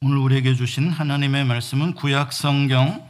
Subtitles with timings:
[0.00, 3.04] 오늘 우리에게 주신 하나님의 말씀은 구약 성경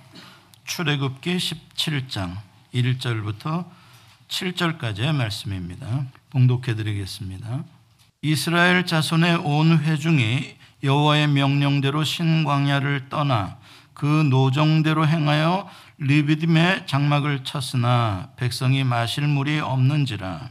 [0.65, 2.35] 출애굽기 17장
[2.73, 3.67] 1절부터
[4.29, 6.07] 7절까지의 말씀입니다.
[6.31, 7.65] 봉독해 드리겠습니다.
[8.23, 13.59] 이스라엘 자손의 온 회중이 여호와의 명령대로 신광야를 떠나
[13.93, 15.69] 그 노정대로 행하여
[15.99, 20.49] 리비딤의 장막을 쳤으나 백성이 마실 물이 없는지라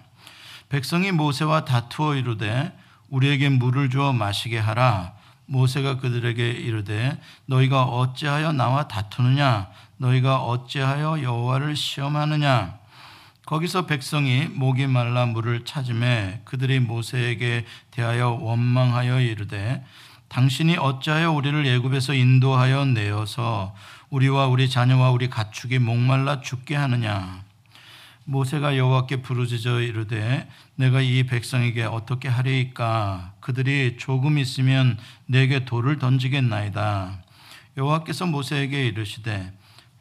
[0.69, 2.77] 백성이 모세와 다투어 이르되
[3.09, 5.16] 우리에게 물을 주어 마시게 하라
[5.47, 9.69] 모세가 그들에게 이르되 너희가 어찌하여 나와 다투느냐?
[9.97, 12.77] 너희가 어찌하여 여호와를 시험하느냐?
[13.45, 19.83] 거기서 백성이 목이 말라 물을 찾음에 그들이 모세에게 대하여 원망하여 이르되
[20.27, 23.73] 당신이 어찌하여 우리를 애굽에서 인도하여 내어서
[24.09, 27.46] 우리와 우리 자녀와 우리 가축이 목말라 죽게 하느냐
[28.29, 33.31] 모세가 여호와께 부르짖어 이르되 내가 이 백성에게 어떻게 하리이까?
[33.39, 37.23] 그들이 조금 있으면 내게 돌을 던지겠나이다.
[37.77, 39.53] 여호와께서 모세에게 이르시되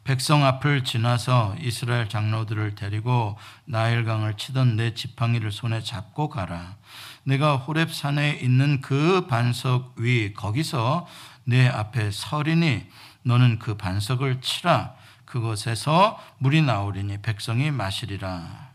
[0.03, 6.75] 백성 앞을 지나서 이스라엘 장로들을 데리고 나일강을 치던 내 지팡이를 손에 잡고 가라.
[7.23, 11.07] 내가 호렙 산에 있는 그 반석 위 거기서
[11.45, 12.87] 내 앞에 서리니
[13.23, 14.96] 너는 그 반석을 치라
[15.37, 18.67] 그곳에서 물이 나오리니 백성이 마시리라.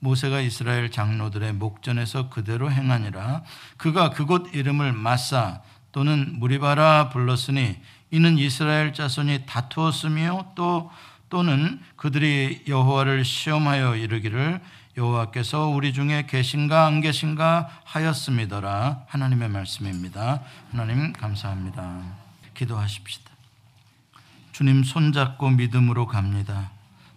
[0.00, 3.42] 모세가 이스라엘 장로들의 목전에서 그대로 행하니라.
[3.76, 5.60] 그가 그곳 이름을 마사
[5.92, 7.76] 또는 무리바라 불렀으니
[8.10, 10.90] 이는 이스라엘 자손이 다투었으며 또
[11.28, 14.60] 또는 그들이 여호와를 시험하여 이르기를
[14.96, 19.04] 여호와께서 우리 중에 계신가 안 계신가 하였음이더라.
[19.06, 20.42] 하나님의 말씀입니다.
[20.72, 22.02] 하나님 감사합니다.
[22.54, 23.29] 기도하십시다.
[24.60, 26.70] 주님 손잡고 믿음으로 갑니다.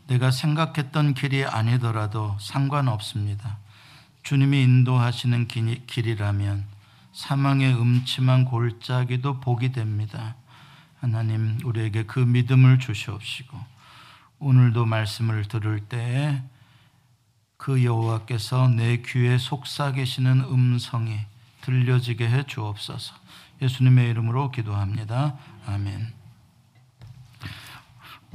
[0.08, 3.58] 내가 생각했던 길이 아니더라도 상관없습니다.
[4.24, 6.64] 주님이 인도하시는 길이라면
[7.12, 10.36] 사망의 음침한 골짜기도 복이 됩니다.
[11.02, 13.60] 하나님, 우리에게 그 믿음을 주시옵시고,
[14.40, 16.42] 오늘도 말씀을 들을 때에
[17.58, 21.20] 그 여호와께서 내 귀에 속삭이시는 음성이
[21.60, 23.14] 들려지게 해 주옵소서.
[23.62, 25.36] 예수님의 이름으로 기도합니다.
[25.66, 26.23] 아멘.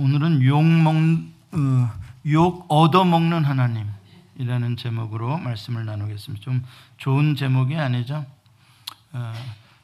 [0.01, 1.91] 오늘은 욕, 먹, 어,
[2.27, 6.41] 욕 얻어먹는 하나님이라는 제목으로 말씀을 나누겠습니다.
[6.41, 6.65] 좀
[6.99, 8.25] 좋은 제목이 아니죠?
[9.11, 9.33] 어,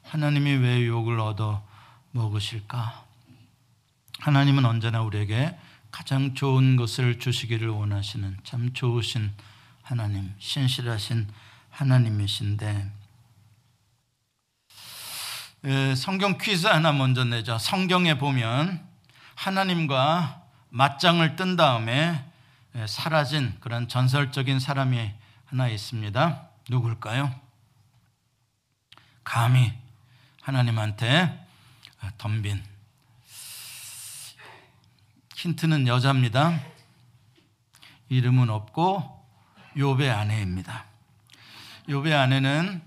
[0.05, 1.67] 하나님이 왜 욕을 얻어
[2.13, 3.05] 먹으실까?
[4.21, 5.59] 하나님은 언제나 우리에게
[5.91, 9.33] 가장 좋은 것을 주시기를 원하시는 참 좋으신
[9.83, 11.27] 하나님, 신실하신
[11.71, 12.93] 하나님이신데,
[15.97, 17.59] 성경 퀴즈 하나 먼저 내죠.
[17.59, 18.94] 성경에 보면
[19.35, 22.25] 하나님과 맞짱을 뜬 다음에
[22.87, 25.13] 사라진 그런 전설적인 사람이
[25.47, 26.49] 하나 있습니다.
[26.69, 27.33] 누굴까요?
[29.23, 29.73] 감히
[30.43, 31.47] 하나님한테
[32.19, 32.63] 덤빈
[35.35, 36.59] 힌트는 여자입니다.
[38.09, 39.25] 이름은 없고
[39.77, 40.87] 요배 아내입니다.
[41.89, 42.83] 요배 아내는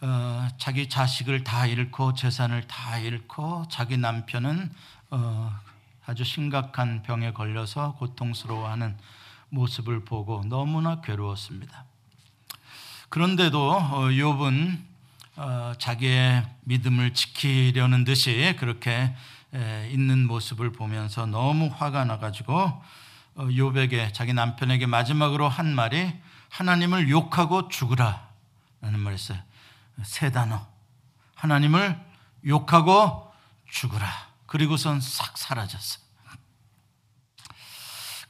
[0.00, 4.72] 어, 자기 자식을 다 잃고 재산을 다 잃고 자기 남편은
[5.10, 5.60] 어,
[6.08, 8.96] 아주 심각한 병에 걸려서 고통스러워하는
[9.50, 11.84] 모습을 보고 너무나 괴로웠습니다.
[13.10, 14.78] 그런데도 어, 욥은
[15.36, 19.14] 어, 자기의 믿음을 지키려는 듯이 그렇게
[19.90, 26.10] 있는 모습을 보면서 너무 화가 나가지고 어, 욥에게 자기 남편에게 마지막으로 한 말이
[26.48, 29.38] 하나님을 욕하고 죽으라라는 말이었어요.
[30.04, 30.66] 세 단어.
[31.34, 32.00] 하나님을
[32.46, 33.30] 욕하고
[33.68, 34.27] 죽으라.
[34.48, 36.00] 그리고선 싹 사라졌어.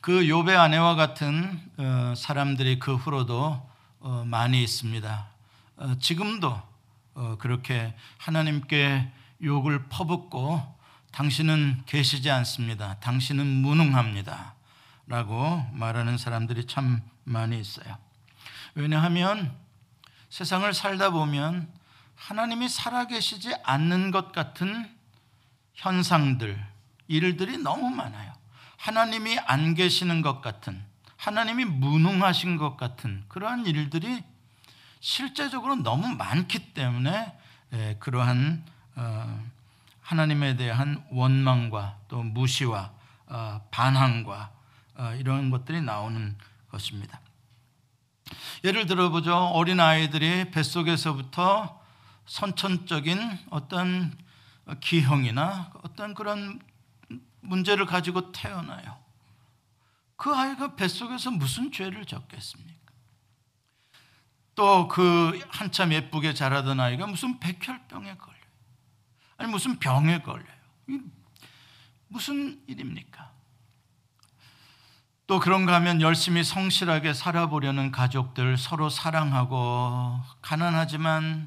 [0.00, 3.70] 그 요배 아내와 같은 어, 사람들이 그 후로도
[4.00, 5.29] 어, 많이 있습니다.
[5.76, 6.69] 어, 지금도
[7.38, 9.11] 그렇게 하나님께
[9.43, 10.79] 욕을 퍼붓고
[11.11, 12.97] 당신은 계시지 않습니다.
[13.00, 14.55] 당신은 무능합니다.
[15.09, 17.99] 라고 말하는 사람들이 참 많이 있어요.
[18.75, 19.53] 왜냐하면
[20.31, 21.73] 세상을 살다 보면
[22.14, 24.98] 하나님이 살아계시지 않는 것 같은
[25.79, 26.61] 현상들,
[27.07, 28.33] 일들이 너무 많아요.
[28.77, 30.85] 하나님이 안 계시는 것 같은,
[31.17, 34.23] 하나님이 무능하신 것 같은 그러한 일들이
[35.01, 37.33] 실제적으로 너무 많기 때문에
[37.73, 38.65] 예, 그러한
[38.97, 39.47] 어,
[40.01, 42.93] 하나님에 대한 원망과 또 무시와
[43.27, 44.51] 어, 반항과
[44.97, 46.37] 어, 이런 것들이 나오는
[46.71, 47.21] 것입니다.
[48.65, 49.37] 예를 들어보죠.
[49.37, 51.81] 어린 아이들이 뱃속에서부터
[52.27, 54.17] 선천적인 어떤
[54.81, 56.61] 기형이나 어떤 그런
[57.41, 58.99] 문제를 가지고 태어나요.
[60.17, 62.79] 그 아이가 뱃속에서 무슨 죄를 졌겠습니까?
[64.55, 68.38] 또 그 한참 예쁘게 자라던 아이가 무슨 백혈병에 걸려요.
[69.37, 70.59] 아니 무슨 병에 걸려요.
[72.09, 73.31] 무슨 일입니까?
[75.29, 81.47] 또 그런가 하면 열심히 성실하게 살아보려는 가족들 서로 사랑하고 가난하지만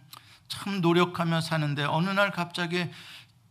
[0.52, 2.92] 참 노력하며 사는데 어느 날 갑자기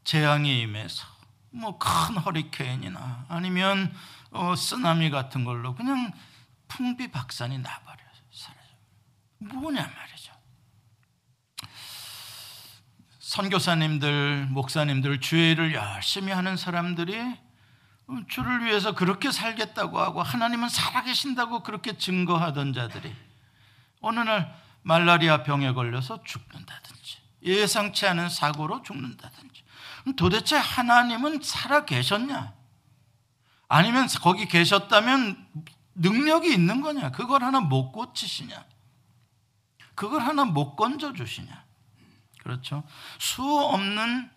[0.05, 1.07] 재앙이 임해서
[1.51, 3.91] 뭐 큰 허리케인이나 아니면
[4.33, 6.13] 어, 쓰나미 같은 걸로 그냥
[6.69, 8.07] 풍비박산이 나버려요.
[8.31, 8.69] 사라져.
[9.39, 10.33] 뭐냐 말이죠.
[13.19, 17.19] 선교사님들, 목사님들, 주의를 열심히 하는 사람들이
[18.29, 23.15] 주를 위해서 그렇게 살겠다고 하고 하나님은 살아계신다고 그렇게 증거하던 자들이
[24.03, 29.63] 어느 날 말라리아 병에 걸려서 죽는다든지 예상치 않은 사고로 죽는다든지
[30.17, 32.55] 도대체 하나님은 살아 계셨냐?
[33.69, 35.47] 아니면 거기 계셨다면
[35.95, 37.13] 능력이 있는 거냐?
[37.13, 38.65] 그걸 하나 못 고치시냐?
[39.95, 41.65] 그걸 하나 못 건져 주시냐?
[42.43, 42.83] 그렇죠?
[43.19, 44.31] 수 없는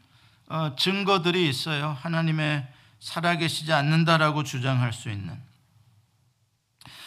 [0.49, 1.97] 어, 증거들이 있어요.
[2.01, 2.67] 하나님의
[2.99, 5.41] 살아계시지 않는다라고 주장할 수 있는.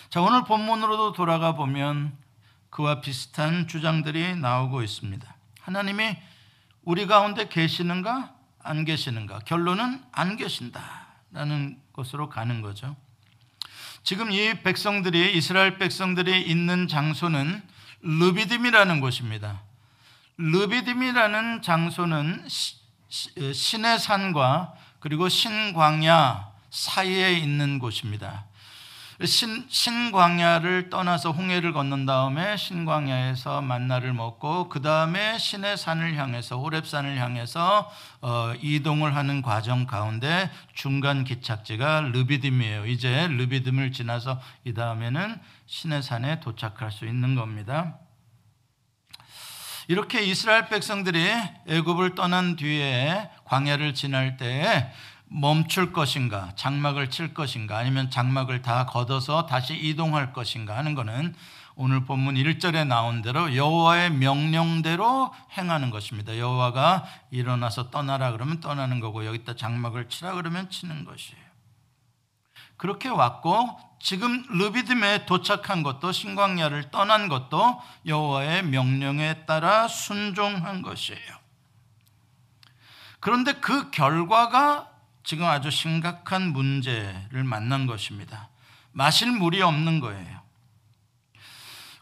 [0.09, 2.17] 자, 오늘 본문으로도 돌아가 보면
[2.77, 5.35] 그와 비슷한 주장들이 나오고 있습니다.
[5.63, 6.15] 하나님이
[6.83, 9.39] 우리 가운데 계시는가 안 계시는가?
[9.47, 12.95] 결론은 안 계신다라는 것으로 가는 거죠.
[14.03, 17.63] 지금 이 백성들이 이스라엘 백성들이 있는 장소는
[18.03, 19.63] 르비딤이라는 곳입니다.
[20.37, 22.47] 르비딤이라는 장소는
[23.09, 28.45] 신의 산과 그리고 신광야 사이에 있는 곳입니다.
[29.25, 37.19] 신, 신광야를 떠나서 홍해를 건넌 다음에 신광야에서 만나를 먹고 그 다음에 신의 산을 향해서 호렙산을
[37.19, 37.91] 향해서
[38.21, 42.87] 어, 이동을 하는 과정 가운데 중간 기착지가 르비딤이에요.
[42.87, 47.99] 이제 르비딤을 지나서 이 다음에는 신의 산에 도착할 수 있는 겁니다.
[49.89, 51.27] 이렇게 이스라엘 백성들이
[51.69, 54.91] 애굽을 떠난 뒤에 광야를 지날 때에
[55.29, 61.35] 멈출 것인가, 장막을 칠 것인가, 아니면 장막을 다 걷어서 다시 이동할 것인가 하는 것은
[61.75, 66.39] 오늘 본문 1절에 나온 대로 여호와의 명령대로 행하는 것입니다.
[66.39, 71.45] 여호와가 일어나서 떠나라 그러면 떠나는 거고 여기다 장막을 치라 그러면 치는 것이에요.
[72.79, 81.37] 그렇게 왔고 지금 르비딤에 도착한 것도 신광야를 떠난 것도 여호와의 명령에 따라 순종한 것이에요.
[83.21, 84.96] 그런데 그 결과가
[85.27, 88.49] 지금 아주 심각한 문제를 만난 것입니다.
[88.93, 90.41] 마실 물이 없는 거예요.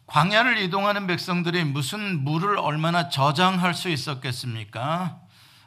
[0.07, 5.21] 광야를 이동하는 백성들이 무슨 물을 얼마나 저장할 수 있었겠습니까?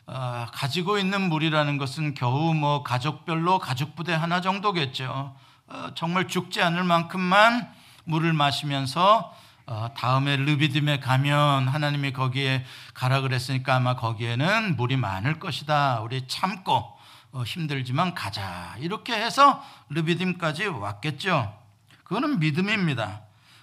[0.05, 5.35] 어, 가지고 있는 물이라는 것은 겨우 뭐 가족별로 가족 부대 하나 정도겠죠.
[5.65, 7.73] 어, 정말 죽지 않을 만큼만
[8.03, 9.35] 물을 마시면서
[9.65, 16.01] 어, 다음에 르비딤에 가면 하나님이 거기에 가라 그랬으니까 아마 거기에는 물이 많을 것이다.
[16.01, 16.96] 우리 참고 어,
[17.43, 18.75] 힘들지만 가자.
[18.79, 21.57] 이렇게 해서 르비딤까지 왔겠죠.
[22.03, 23.21] 그거는 믿음입니다.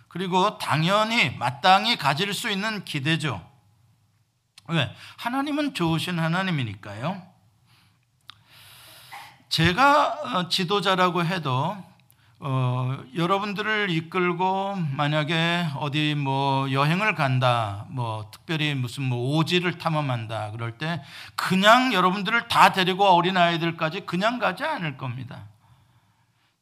[0.09, 3.45] 그리고 당연히 마땅히 가질 수 있는 기대죠.
[4.69, 4.95] 왜?
[5.17, 7.23] 하나님은 좋으신 하나님이니까요.
[9.49, 11.77] 제가 지도자라고 해도
[12.47, 20.77] 어, 여러분들을 이끌고 만약에 어디 뭐 여행을 간다, 뭐 특별히 무슨 뭐 오지를 탐험한다 그럴
[20.77, 21.03] 때
[21.37, 25.45] 그냥 여러분들을 다 데리고 어린 아이들까지 그냥 가지 않을 겁니다.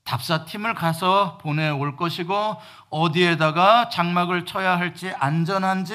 [0.05, 2.57] 답사팀을 가서 보내올 것이고
[2.91, 5.95] 어디에다가 장막을 쳐야 할지 안전한지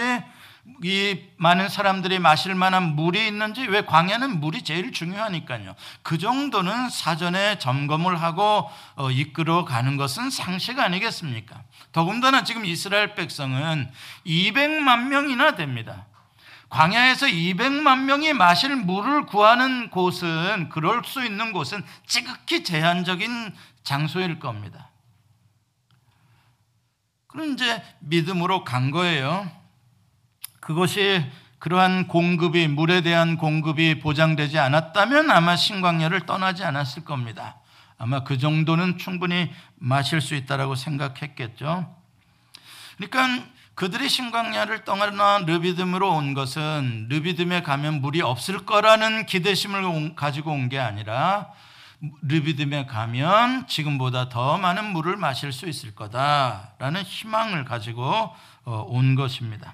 [0.84, 5.76] 이 많은 사람들이 마실 만한 물이 있는지 왜 광야는 물이 제일 중요하니까요.
[6.04, 11.64] 그 정도는 사전에 점검을 하고 어, 이끌어 가는 것은 상식 아니겠습니까?
[11.92, 13.90] 더군다나 지금 이스라엘 백성은
[14.26, 16.06] 200만 명이나 됩니다.
[16.70, 24.90] 광야에서 200만 명이 마실 물을 구하는 곳은 그럴 수 있는 곳은 지극히 제한적인 장소일 겁니다.
[27.28, 29.50] 그럼 이제 믿음으로 간 거예요.
[30.68, 31.24] 그것이
[31.60, 37.56] 그러한 공급이 물에 대한 공급이 보장되지 않았다면 아마 신광야를 떠나지 않았을 겁니다.
[37.98, 41.96] 아마 그 정도는 충분히 마실 수 있다라고 생각했겠죠.
[42.98, 43.46] 그러니까
[43.76, 50.80] 그들이 신광야를 떠나 르비듬으로 온 것은 르비듬에 가면 물이 없을 거라는 기대심을 가지고 온 게
[50.80, 51.48] 아니라
[52.24, 59.74] 르비듬에 가면 지금보다 더 많은 물을 마실 수 있을 거다라는 희망을 가지고 어, 온 것입니다.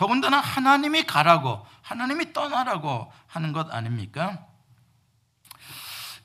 [0.00, 4.46] 더군다나 하나님이 가라고 하나님이 떠나라고 하는 것 아닙니까?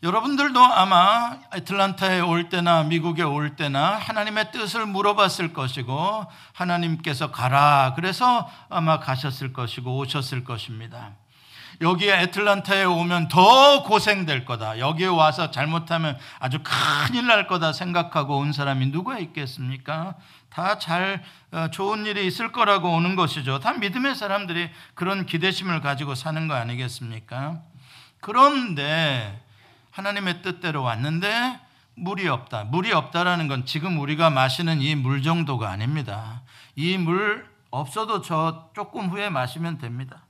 [0.01, 8.50] 여러분들도 아마 애틀란타에 올 때나 미국에 올 때나 하나님의 뜻을 물어봤을 것이고 하나님께서 가라 그래서
[8.70, 11.12] 아마 가셨을 것이고 오셨을 것입니다.
[11.82, 14.79] 여기에 애틀란타에 오면 더 고생될 거다.
[14.79, 20.15] 여기에 와서 잘못하면 아주 큰일 날 거다 생각하고 온 사람이 누가 있겠습니까?
[20.56, 21.22] 다잘
[21.52, 23.60] 어, 좋은 일이 있을 거라고 오는 것이죠.
[23.60, 27.60] 다 믿음의 사람들이 그런 기대심을 가지고 사는 거 아니겠습니까?
[28.22, 29.44] 그런데
[29.92, 31.60] 하나님의 뜻대로 왔는데
[31.96, 32.64] 물이 없다.
[32.66, 36.42] 물이 없다라는 건 지금 우리가 마시는 이 물 정도가 아닙니다.
[36.78, 40.25] 이 물 없어도 저 조금 후에 마시면 됩니다.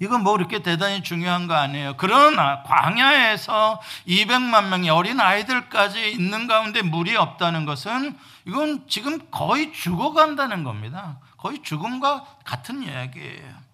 [0.00, 1.94] 이건 뭐 그렇게 대단히 중요한 거 아니에요.
[1.96, 10.64] 그러나 광야에서 200만 명의 어린 아이들까지 있는 가운데 물이 없다는 것은 이건 지금 거의 죽어간다는
[10.64, 11.18] 겁니다.
[11.36, 13.66] 거의 죽음과 같은 이야기예요.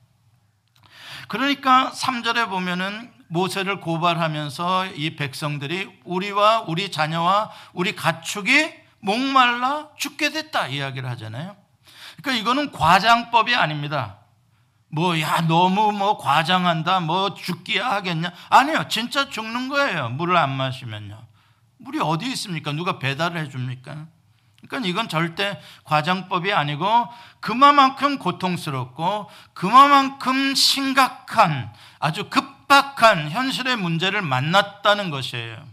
[1.29, 10.69] 그러니까 3절에 보면은 모세를 고발하면서 이 백성들이 우리와 우리 자녀와 우리 가축이 목말라 죽게 됐다
[10.69, 11.57] 이야기를 하잖아요.
[12.23, 14.19] 그러니까 이거는 과장법이 아닙니다.
[14.95, 18.31] 뭐, 야, 너무 뭐 과장한다, 뭐 죽기야 하겠냐?
[18.51, 20.11] 아니요, 진짜 죽는 거예요.
[20.11, 21.19] 물을 안 마시면요.
[21.79, 22.73] 물이 어디 있습니까?
[22.73, 24.07] 누가 배달을 해줍니까?
[24.69, 27.09] 그러니까 이건 절대 과장법이 아니고
[27.41, 35.72] 그만큼 고통스럽고 그만큼 심각한 아주 급박한 현실의 문제를 만났다는 것이에요.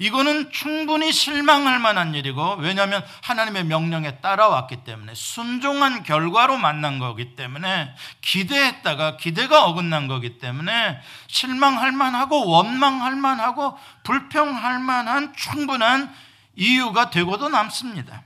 [0.00, 7.94] 이거는 충분히 실망할 만한 일이고 왜냐하면 하나님의 명령에 따라왔기 때문에 순종한 결과로 만난 거기 때문에
[8.22, 16.10] 기대했다가 기대가 어긋난 거기 때문에 실망할 만하고 원망할 만하고 불평할 만한 충분한
[16.56, 18.22] 이유가 되고도 남습니다.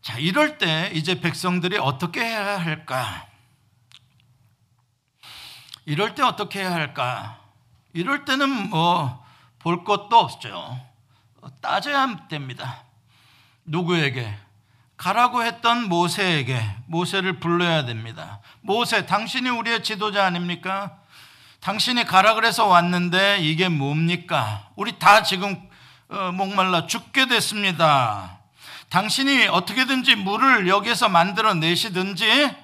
[0.00, 3.26] 자, 이럴 때 이제 백성들이 어떻게 해야 할까?
[5.86, 7.35] 이럴 때 어떻게 해야 할까?
[7.96, 9.26] 이럴 때는 뭐
[9.66, 10.80] 볼 것도 없죠.
[11.60, 12.84] 따져야 됩니다.
[13.64, 14.32] 누구에게?
[14.96, 18.38] 가라고 했던 모세에게 모세를 불러야 됩니다.
[18.60, 20.98] 모세, 당신이 우리의 지도자 아닙니까?
[21.58, 24.68] 당신이 가라 그래서 왔는데 이게 뭡니까?
[24.76, 25.68] 우리 다 지금
[26.10, 28.38] 어, 목말라 죽게 됐습니다.
[28.88, 32.54] 당신이 어떻게든지 물을 여기서 만들어 내시든지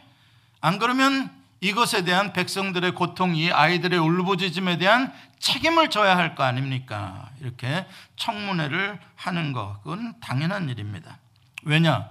[0.60, 7.30] 안 그러면 이것에 대한 백성들의 고통, 이 아이들의 울부짖음에 대한 책임을 져야 할 거 아닙니까?
[7.40, 11.18] 이렇게 청문회를 하는 것, 그건 당연한 일입니다.
[11.62, 12.08] 왜냐?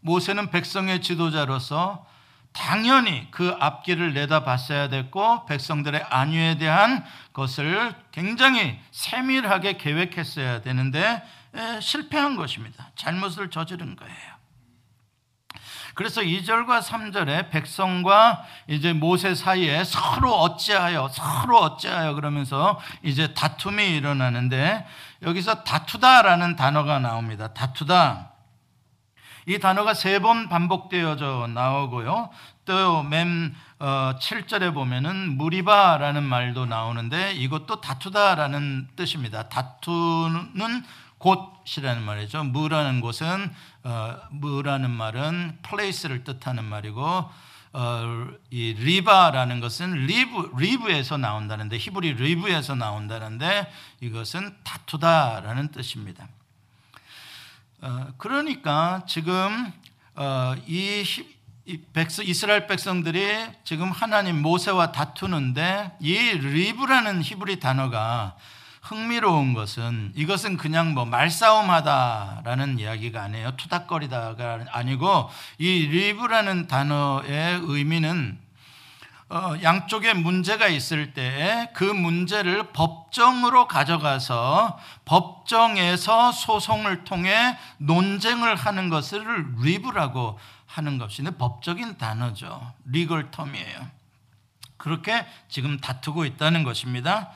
[0.00, 2.06] 모세는 백성의 지도자로서
[2.52, 11.22] 당연히 그 앞길을 내다봤어야 됐고 백성들의 안위에 대한 것을 굉장히 세밀하게 계획했어야 되는데
[11.80, 12.90] 실패한 것입니다.
[12.96, 14.33] 잘못을 저지른 거예요.
[15.94, 24.86] 그래서 2절과 3절에 백성과 이제 모세 사이에 서로 어찌하여 서로 어찌하여 그러면서 이제 다툼이 일어나는데
[25.22, 27.54] 여기서 다투다라는 단어가 나옵니다.
[27.54, 28.30] 다투다.
[29.46, 32.30] 이 단어가 세 번 반복되어져 나오고요.
[32.64, 39.48] 또 맨 7절에 어, 보면은 므리바라는 말도 나오는데 이것도 다투다라는 뜻입니다.
[39.48, 40.84] 다투는
[41.18, 42.44] 곳이라는 말이죠.
[42.44, 43.52] 므라는 곳은
[43.84, 47.30] 어, 므라는 말은 place를 뜻하는 말이고
[47.74, 56.28] 어, 이 리바라는 것은 리브 리브에서 나온다는데 히브리 리브에서 나온다는데 이것은 다투다라는 뜻입니다.
[57.82, 59.70] 어, 그러니까 지금
[60.14, 61.04] 어, 이,
[61.66, 68.36] 이 백성, 이스라엘 백성들이 지금 하나님 모세와 다투는데 이 리브라는 히브리 단어가
[68.84, 73.56] 흥미로운 것은 이것은 그냥 뭐 말싸움하다라는 이야기가 아니에요.
[73.56, 78.38] 투닥거리다가 아니고 이 리브라는 단어의 의미는
[79.30, 89.46] 어, 양쪽에 문제가 있을 때 그 문제를 법정으로 가져가서 법정에서 소송을 통해 논쟁을 하는 것을
[89.60, 92.72] 리브라고 하는 것이 법적인 단어죠.
[92.86, 93.90] 리걸 텀이에요.
[94.76, 97.32] 그렇게 지금 다투고 있다는 것입니다.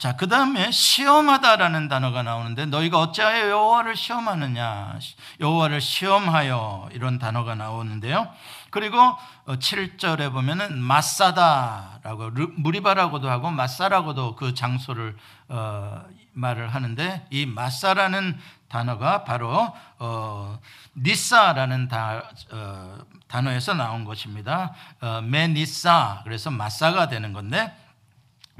[0.00, 4.98] 자, 그 다음에 시험하다라는 단어가 나오는데 너희가 어찌하여 여호와를 시험하느냐?
[5.40, 8.26] 여호와를 시험하여 이런 단어가 나오는데요.
[8.70, 8.96] 그리고
[9.44, 16.02] 7절에 어, 보면은 마사다라고 므리바라고도 하고 마사라고도 그 장소를 어,
[16.32, 18.38] 말을 하는데 이 마사라는
[18.70, 20.58] 단어가 바로 어,
[20.96, 22.96] 니사라는 다, 어,
[23.28, 24.72] 단어에서 나온 것입니다.
[25.02, 27.76] 어, 메니사 그래서 마사가 되는 건데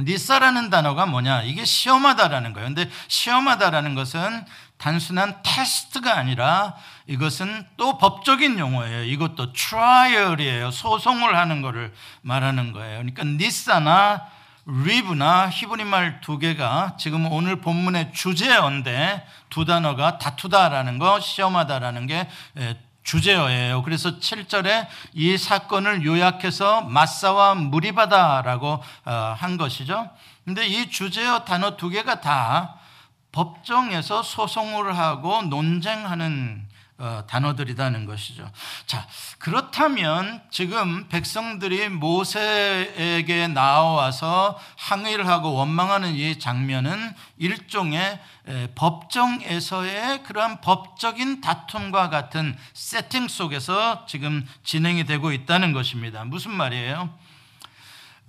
[0.04, 1.42] 니사라는 단어가 뭐냐?
[1.42, 2.68] 이게 시험하다라는 거예요.
[2.68, 4.44] 근데 시험하다라는 것은
[4.78, 6.74] 단순한 테스트가 아니라
[7.06, 9.04] 이것은 또 법적인 용어예요.
[9.04, 10.70] 이것도 trial이에요.
[10.70, 11.92] 소송을 하는 것을
[12.22, 12.98] 말하는 거예요.
[12.98, 14.26] 그러니까 니사나
[14.66, 22.28] 리브나 히브리 말 두 개가 지금 오늘 본문의 주제어인데 두 단어가 다투다라는 거, 시험하다라는 게
[23.02, 23.82] 주제어예요.
[23.82, 30.08] 그래서 7절에 이 사건을 요약해서 마사와 무리바다라고 어, 한 것이죠.
[30.44, 32.76] 근데 이 주제어 단어 두 개가 다
[33.32, 36.69] 법정에서 소송을 하고 논쟁하는 어,
[37.26, 38.50] 단어들이라는 것이죠.
[38.86, 39.06] 자,
[39.38, 48.20] 그렇다면 지금 백성들이 모세에게 나와서 항의를 하고 원망하는 이 장면은 일종의
[48.74, 56.24] 법정에서의 그러한 법적인 다툼과 같은 세팅 속에서 지금 진행이 되고 있다는 것입니다.
[56.24, 57.10] 무슨 말이에요?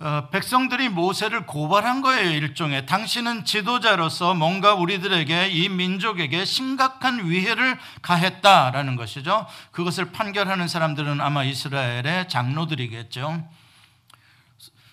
[0.02, 2.86] 어, 백성들이 모세를 고발한 거예요, 일종의.
[2.86, 9.46] 당신은 지도자로서 뭔가 우리들에게 이 민족에게 심각한 위해를 가했다라는 것이죠.
[9.70, 13.48] 그것을 판결하는 사람들은 아마 이스라엘의 장로들이겠죠.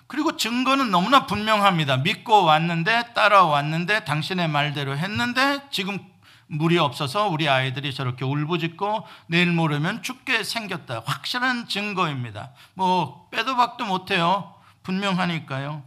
[0.05, 1.97] 그리고 증거는 너무나 분명합니다.
[1.97, 5.97] 믿고 왔는데, 따라왔는데, 당신의 말대로 했는데, 지금
[6.45, 11.01] 물이 없어서 우리 아이들이 저렇게 울부짖고 내일 모르면 죽게 생겼다.
[11.03, 12.51] 확실한 증거입니다.
[12.75, 14.58] 뭐, 빼도 박도 못해요.
[14.89, 15.83] 분명하니까요.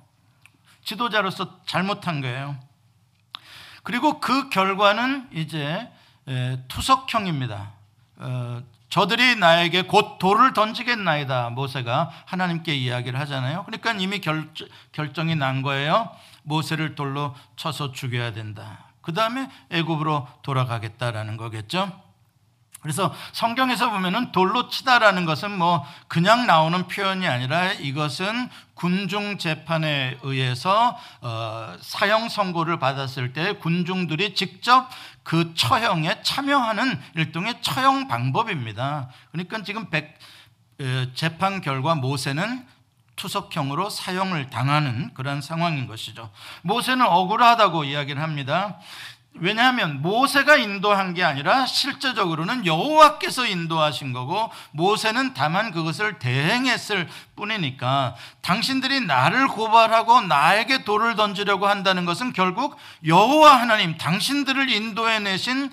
[0.85, 2.57] 지도자로서 잘못한 거예요.
[3.83, 5.91] 그리고 그 결과는 이제
[6.69, 7.73] 투석형입니다.
[8.19, 11.51] 어, 저들이 나에게 곧 돌을 던지겠나이다.
[11.51, 13.65] 모세가 하나님께 이야기를 하잖아요.
[13.65, 14.49] 그러니까 이미 결,
[14.93, 16.15] 결정이 난 거예요.
[16.45, 18.85] 모세를 돌로 쳐서 죽여야 된다.
[19.01, 21.91] 그 다음에 애굽으로 돌아가겠다라는 거겠죠.
[22.83, 28.51] 그래서 성경에서 보면은 돌로 치다라는 것은 뭐 그냥 나오는 표현이 아니라 이것은
[28.83, 34.89] 군중 재판에 의해서 어, 사형 선고를 받았을 때 군중들이 직접
[35.23, 39.09] 그 처형에 참여하는 일종의 처형 방법입니다.
[39.31, 40.19] 그러니까 지금 백,
[41.15, 42.67] 재판 결과 모세는
[43.15, 46.33] 투석형으로 사형을 당하는 그런 상황인 것이죠.
[46.63, 48.81] 모세는 억울하다고 이야기를 합니다.
[49.35, 59.01] 왜냐하면 모세가 인도한 게 아니라 실제적으로는 여호와께서 인도하신 거고 모세는 다만 그것을 대행했을 뿐이니까 당신들이
[59.01, 65.71] 나를 고발하고 나에게 돌을 던지려고 한다는 것은 결국 여호와 하나님 당신들을 인도해 내신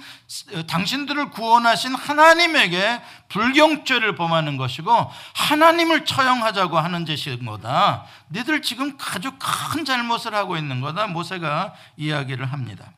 [0.68, 8.06] 당신들을 구원하신 하나님에게 불경죄를 범하는 것이고 하나님을 처형하자고 하는 짓인 거다.
[8.32, 11.08] 니들 지금 아주 큰 잘못을 하고 있는 거다.
[11.08, 12.94] 모세가 이야기를 합니다.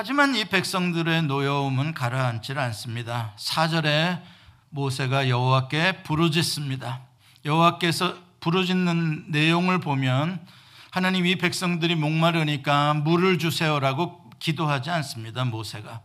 [0.00, 3.32] 하지만 이 백성들의 노여움은 가라앉질 않습니다.
[3.36, 4.22] 4절에
[4.70, 7.00] 모세가 여호와께 부르짖습니다.
[7.44, 10.38] 여호와께서 부르짖는 내용을 보면
[10.92, 15.44] 하나님 이 백성들이 목마르니까 물을 주세요라고 기도하지 않습니다.
[15.44, 16.00] 모세가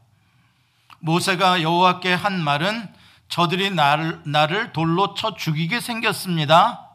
[0.97, 2.91] 모세가 여호와께 한 말은
[3.29, 6.89] 저들이 나를, 나를 돌로 쳐 죽이게 생겼습니다.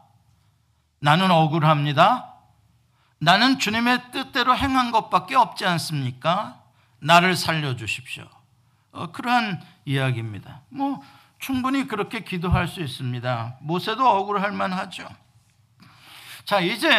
[0.99, 2.33] 나는 억울합니다.
[3.19, 6.58] 나는 주님의 뜻대로 행한 것밖에 없지 않습니까?
[6.99, 8.25] 나를 살려주십시오.
[8.91, 10.61] 어, 그러한 이야기입니다.
[10.69, 11.01] 뭐
[11.39, 13.57] 충분히 그렇게 기도할 수 있습니다.
[13.61, 15.07] 모세도 억울할 만하죠.
[16.45, 16.89] 자, 이제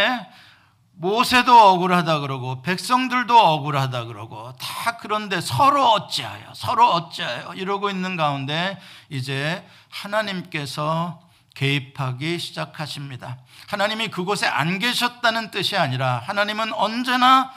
[0.93, 8.79] 모세도 억울하다 그러고 백성들도 억울하다 그러고 다 그런데 서로 어찌하여 서로 어찌하여 이러고 있는 가운데
[9.09, 11.23] 이제 하나님께서
[11.55, 13.39] 개입하기 시작하십니다.
[13.69, 17.51] 하나님이 그곳에 안 계셨다는 뜻이 아니라 하나님은 언제나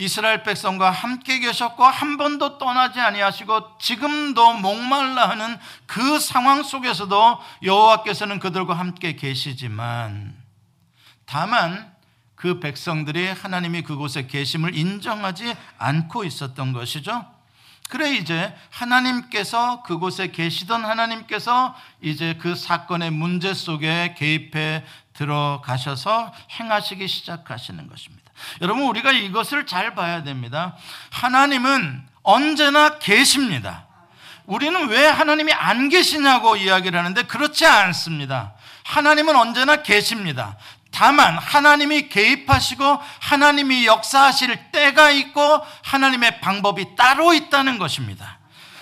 [0.00, 8.38] 이스라엘 백성과 함께 계셨고 한 번도 떠나지 아니하시고 지금도 목말라 하는 그 상황 속에서도 여호와께서는
[8.38, 10.34] 그들과 함께 계시지만
[11.26, 11.94] 다만
[12.34, 17.26] 그 백성들이 하나님이 그곳에 계심을 인정하지 않고 있었던 것이죠.
[17.90, 24.82] 그래 이제 하나님께서 그곳에 계시던 하나님께서 이제 그 사건의 문제 속에 개입해
[25.12, 28.19] 들어가셔서 행하시기 시작하시는 것입니다.
[28.60, 30.76] 여러분 우리가 이것을 잘 봐야 됩니다.
[31.10, 33.86] 하나님은 언제나 계십니다.
[34.46, 38.54] 우리는 왜 하나님이 안 계시냐고 이야기를 하는데 그렇지 않습니다.
[38.84, 40.56] 하나님은 언제나 계십니다.
[40.90, 48.38] 다만 하나님이 개입하시고 하나님이 역사하실 때가 있고 하나님의 방법이 따로 있다는 것입니다.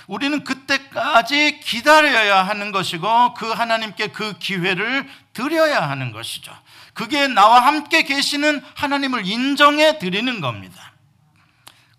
[0.07, 6.51] 우리는 그때까지 기다려야 하는 것이고 그 하나님께 그 기회를 드려야 하는 것이죠.
[6.99, 10.93] 그게 나와 함께 계시는 하나님을 인정해 드리는 겁니다.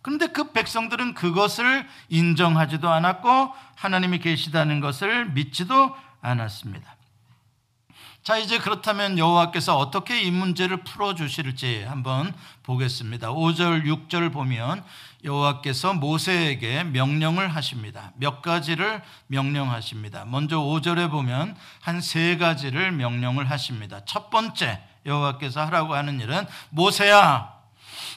[0.01, 6.97] 그런데 그 백성들은 그것을 인정하지도 않았고 하나님이 계시다는 것을 믿지도 않았습니다.
[8.23, 12.33] 자, 이제 그렇다면 여호와께서 어떻게 이 문제를 풀어 주실지 한번
[12.63, 13.29] 보겠습니다.
[13.29, 14.83] 5절, 6절 보면
[15.23, 18.12] 여호와께서 모세에게 명령을 하십니다.
[18.17, 20.25] 몇 가지를 명령하십니다.
[20.25, 24.03] 먼저 5절에 보면 한 세 가지를 명령을 하십니다.
[24.03, 27.53] 첫 번째 여호와께서 하라고 하는 일은 모세야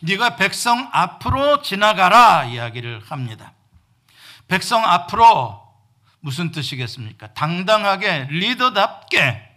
[0.00, 3.52] 네가 백성 앞으로 지나가라 이야기를 합니다.
[4.48, 5.62] 백성 앞으로
[6.20, 7.34] 무슨 뜻이겠습니까?
[7.34, 9.50] 당당하게 리더답게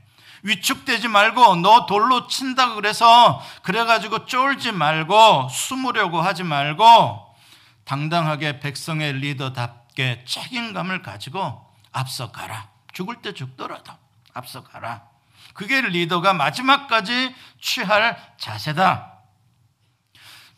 [0.43, 7.35] 위축되지 말고 너 돌로 친다 그래서 그래가지고 쫄지 말고 숨으려고 하지 말고
[7.83, 12.69] 당당하게 백성의 리더답게 책임감을 가지고 앞서 가라.
[12.93, 13.91] 죽을 때 죽더라도
[14.33, 15.14] 앞서 가라.
[15.55, 19.13] 그게 리더가 마지막까지 취할 자세다.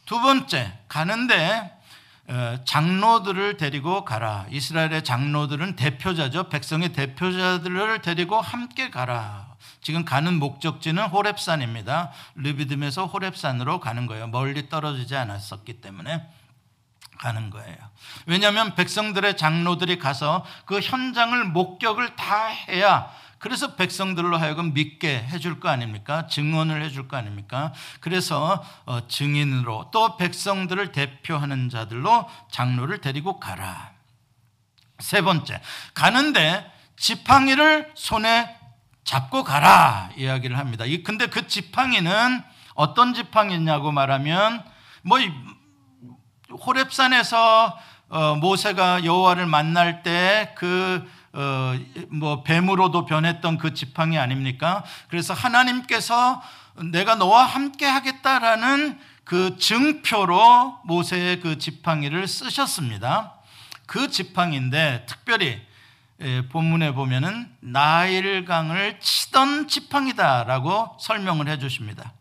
[0.06, 1.74] 두 번째, 가는데
[2.30, 4.48] 어, 장로들을 데리고 가라.
[4.50, 6.50] 이스라엘의 장로들은 대표자죠.
[6.50, 9.56] 백성의 대표자들을 데리고 함께 가라.
[9.82, 12.12] 지금 가는 목적지는 호렙산입니다.
[12.36, 14.28] 르비듬에서 호렙산으로 가는 거예요.
[14.28, 16.28] 멀리 떨어지지 않았었기 때문에
[17.20, 17.78] 가는 거예요.
[18.26, 25.70] 왜냐하면 백성들의 장로들이 가서 그 현장을 목격을 다 해야 그래서 백성들로 하여금 믿게 해줄 거
[25.70, 26.28] 아닙니까?
[26.28, 27.74] 증언을 해줄 거 아닙니까?
[28.00, 33.92] 그래서 어, 증인으로 또 백성들을 대표하는 자들로 장로를 데리고 가라.
[35.00, 35.62] 세 번째,
[35.94, 38.58] 가는데 지팡이를 손에
[39.04, 40.86] 잡고 가라 이야기를 합니다.
[41.06, 44.64] 근데 그 지팡이는 어떤 지팡이냐고 말하면
[45.04, 45.20] 뭐
[46.66, 47.78] 호렙산에서
[48.10, 51.78] 어, 모세가 여호와를 만날 때 그 어,
[52.10, 54.84] 뭐 뱀으로도 변했던 그 지팡이 아닙니까?
[55.10, 56.42] 그래서 하나님께서
[56.92, 63.34] 내가 너와 함께 하겠다라는 그 증표로 모세의 그 지팡이를 쓰셨습니다.
[63.86, 65.62] 그 지팡인데 특별히
[66.20, 72.14] 예, 본문에 보면은 나일강을 치던 지팡이다라고 설명을 해 주십니다.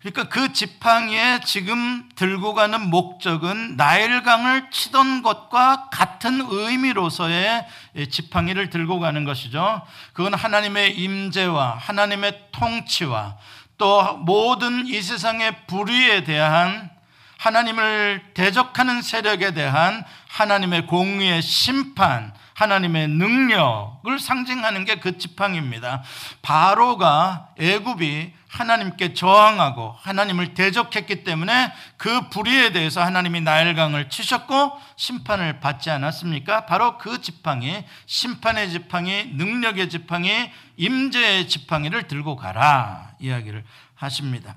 [0.00, 7.66] 그러니까 그 지팡이에 지금 들고 가는 목적은 나일강을 치던 것과 같은 의미로서의
[8.10, 9.82] 지팡이를 들고 가는 것이죠.
[10.14, 13.36] 그건 하나님의 임재와 하나님의 통치와
[13.76, 16.90] 또 모든 이 세상의 불의에 대한
[17.36, 26.02] 하나님을 대적하는 세력에 대한 하나님의 공의의 심판, 하나님의 능력을 상징하는 게 그 지팡이입니다.
[26.42, 35.88] 바로가 애굽이 하나님께 저항하고 하나님을 대적했기 때문에 그 불의에 대해서 하나님이 나일강을 치셨고 심판을 받지
[35.88, 36.66] 않았습니까?
[36.66, 44.56] 바로 그 지팡이, 심판의 지팡이, 능력의 지팡이, 임재의 지팡이를 들고 가라 이야기를 하십니다.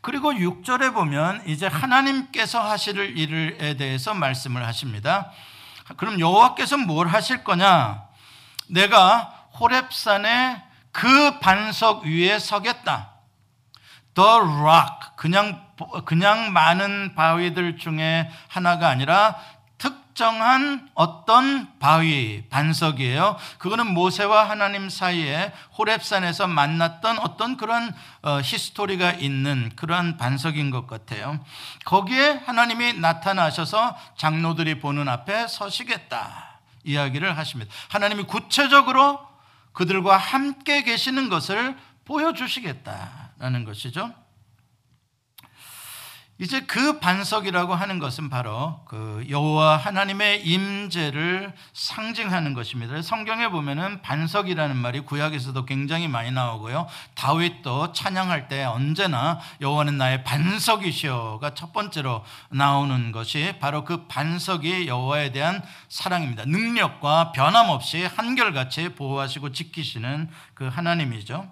[0.00, 5.32] 그리고 6절에 보면 이제 하나님께서 하실 일에 대해서 말씀을 하십니다.
[5.98, 8.04] 그럼 여호와께서 뭘 하실 거냐?
[8.68, 10.67] 내가 호렙산에
[10.98, 13.10] 그 반석 위에 서겠다.
[14.14, 15.10] The rock.
[15.14, 15.64] 그냥,
[16.04, 19.36] 그냥 많은 바위들 중에 하나가 아니라
[19.78, 23.36] 특정한 어떤 바위, 반석이에요.
[23.58, 31.38] 그거는 모세와 하나님 사이에 호랩산에서 만났던 어떤 그런 어, 히스토리가 있는 그런 반석인 것 같아요.
[31.84, 36.58] 거기에 하나님이 나타나셔서 장로들이 보는 앞에 서시겠다.
[36.82, 37.72] 이야기를 하십니다.
[37.88, 39.27] 하나님이 구체적으로
[39.78, 44.12] 그들과 함께 계시는 것을 보여주시겠다라는 것이죠.
[46.40, 53.02] 이제 그 반석이라고 하는 것은 바로 그 여호와 하나님의 임재를 상징하는 것입니다.
[53.02, 56.86] 성경에 보면은 반석이라는 말이 구약에서도 굉장히 많이 나오고요.
[57.14, 65.32] 다윗도 찬양할 때 언제나 여호와는 나의 반석이시여가 첫 번째로 나오는 것이 바로 그 반석이 여호와에
[65.32, 66.44] 대한 사랑입니다.
[66.44, 71.50] 능력과 변함없이 한결같이 보호하시고 지키시는 그 하나님이죠.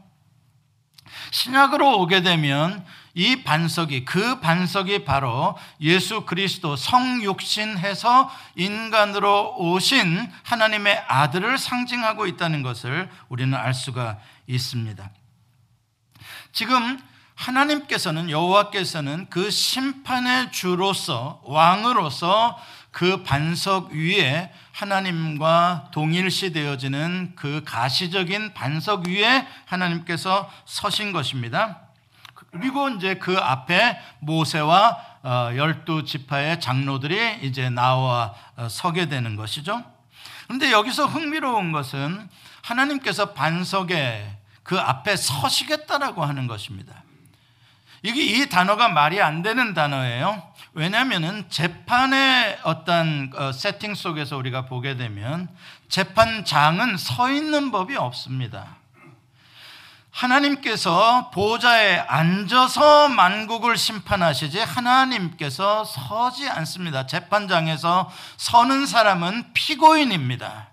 [1.32, 2.84] 신약으로 오게 되면
[3.16, 13.08] 이 반석이 그 반석이 바로 예수 그리스도 성육신해서 인간으로 오신 하나님의 아들을 상징하고 있다는 것을
[13.30, 15.10] 우리는 알 수가 있습니다.
[16.52, 17.00] 지금
[17.36, 22.58] 하나님께서는 여호와께서는 그 심판의 주로서 왕으로서
[22.90, 31.85] 그 반석 위에 하나님과 동일시 되어지는 그 가시적인 반석 위에 하나님께서 서신 것입니다.
[32.52, 39.82] 그리고 이제 그 앞에 모세와 어, 열두 지파의 장로들이 이제 나와 어, 서게 되는 것이죠.
[40.44, 42.28] 그런데 여기서 흥미로운 것은
[42.62, 47.02] 하나님께서 반석에 그 앞에 서시겠다라고 하는 것입니다.
[48.02, 50.42] 이게 이 단어가 말이 안 되는 단어예요.
[50.74, 55.48] 왜냐하면은 재판의 어떤 어, 세팅 속에서 우리가 보게 되면
[55.88, 58.75] 재판장은 서 있는 법이 없습니다.
[60.16, 67.06] 하나님께서 보좌에 앉아서 만국을 심판하시지 하나님께서 서지 않습니다.
[67.06, 70.70] 재판장에서 서는 사람은 피고인입니다.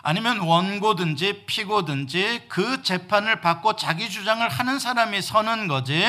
[0.00, 6.02] 아니면 원고든지 피고든지 그 재판을 받고 자기 주장을 하는 사람이 서는 거지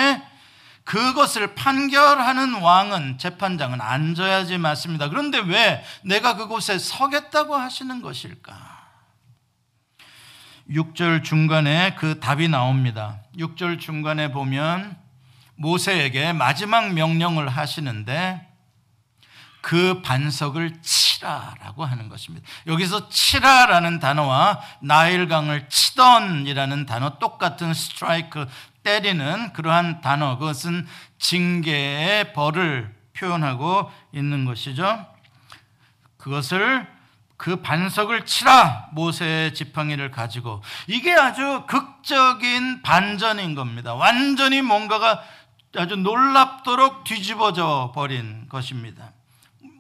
[0.86, 5.10] 그것을 판결하는 왕은 재판장은 앉아야지 맞습니다.
[5.10, 8.77] 그런데 왜 내가 그곳에 서겠다고 하시는 것일까?
[10.70, 13.20] 6절 중간에 그 답이 나옵니다.
[13.38, 14.98] 6절 중간에 보면
[15.56, 18.46] 모세에게 마지막 명령을 하시는데
[19.62, 22.48] 그 반석을 치라라고 하는 것입니다.
[22.68, 28.48] 여기서 치라라는 단어와 나일강을 치던이라는 단어 똑같은 스트라이크
[28.84, 30.88] 때리는 그러한 단어 그것은
[31.20, 35.06] 징계의 벌을 표현하고 있는 것이죠.
[36.18, 36.88] 그것을
[37.38, 43.94] 그 반석을 치라 모세의 지팡이를 가지고 이게 아주 극적인 반전인 겁니다.
[43.94, 45.24] 완전히 뭔가가
[45.78, 49.12] 아주 놀랍도록 뒤집어져 버린 것입니다.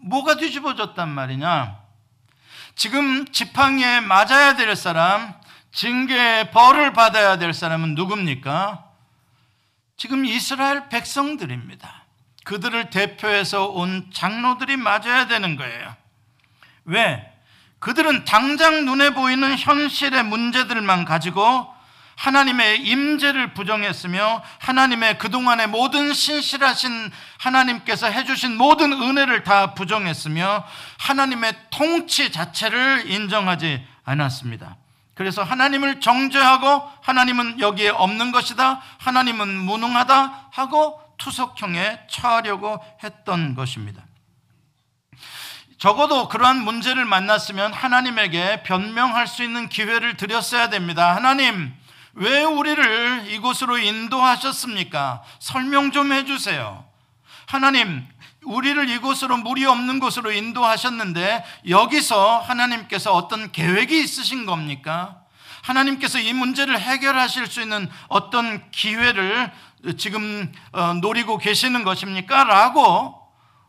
[0.03, 1.77] 뭐가 뒤집어졌단 말이냐?
[2.75, 5.33] 지금 지팡이에 맞아야 될 사람,
[5.71, 8.85] 징계의 벌을 받아야 될 사람은 누굽니까?
[9.97, 12.05] 지금 이스라엘 백성들입니다.
[12.43, 15.95] 그들을 대표해서 온 장로들이 맞아야 되는 거예요.
[16.85, 17.26] 왜?
[17.79, 21.73] 그들은 당장 눈에 보이는 현실의 문제들만 가지고
[22.15, 30.65] 하나님의 임재를 부정했으며 하나님의 그동안의 모든 신실하신 하나님께서 해주신 모든 은혜를 다 부정했으며
[30.97, 34.77] 하나님의 통치 자체를 인정하지 않았습니다.
[35.13, 38.81] 그래서 하나님을 정죄하고 하나님은 여기에 없는 것이다.
[38.97, 44.06] 하나님은 무능하다 하고 투석형에 처하려고 했던 것입니다.
[45.77, 51.15] 적어도 그러한 문제를 만났으면 하나님에게 변명할 수 있는 기회를 드렸어야 됩니다.
[51.15, 51.71] 하나님,
[52.13, 55.21] 왜 우리를 이곳으로 인도하셨습니까?
[55.39, 56.83] 설명 좀 해주세요.
[57.45, 58.07] 하나님,
[58.43, 65.21] 우리를 이곳으로 물이 없는 곳으로 인도하셨는데 여기서 하나님께서 어떤 계획이 있으신 겁니까?
[65.61, 69.51] 하나님께서 이 문제를 해결하실 수 있는 어떤 기회를
[69.97, 72.45] 지금 어, 노리고 계시는 것입니까?
[72.45, 73.26] 라고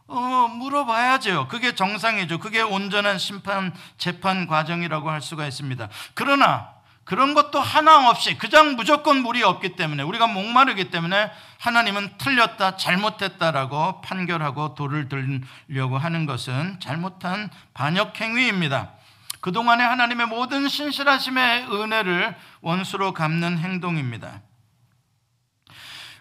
[0.08, 1.48] 어, 물어봐야죠.
[1.48, 2.38] 그게 정상이죠.
[2.38, 5.88] 그게 온전한 심판, 재판 과정이라고 할 수가 있습니다.
[6.14, 6.70] 그러나
[7.04, 14.00] 그런 것도 하나 없이 그냥 무조건 물이 없기 때문에 우리가 목마르기 때문에 하나님은 틀렸다, 잘못했다라고
[14.00, 18.92] 판결하고 돌을 들려고 하는 것은 잘못한 반역 행위입니다.
[19.40, 24.42] 그동안에 하나님의 모든 신실하심의 은혜를 원수로 갚는 행동입니다.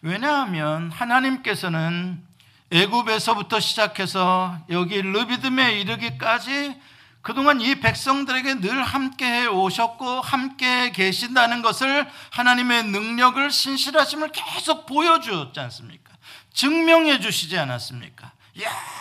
[0.02, 2.27] 왜냐하면 하나님께서는
[2.72, 6.80] 애굽에서부터 시작해서 여기 르비듬에 이르기까지
[7.22, 15.60] 그동안 이 백성들에게 늘 함께 해 오셨고 함께 계신다는 것을 하나님의 능력을 신실하심을 계속 보여주었지
[15.60, 16.14] 않습니까?
[16.54, 18.32] 증명해 주시지 않았습니까?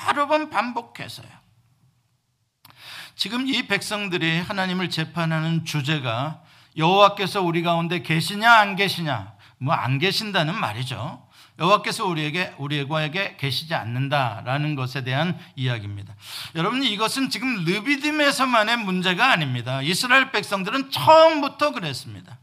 [0.08, 1.28] 여러 번 반복해서요.
[3.14, 6.42] 지금 이 백성들이 하나님을 재판하는 주제가
[6.76, 11.25] 여호와께서 우리 가운데 계시냐 안 계시냐 뭐 안 계신다는 말이죠.
[11.58, 16.14] 여호와께서 우리에게 우리에게 계시지 않는다라는 것에 대한 이야기입니다.
[16.54, 19.80] 여러분 이것은 지금 르비딤에서만의 문제가 아닙니다.
[19.82, 22.38] 이스라엘 백성들은 처음부터 그랬습니다.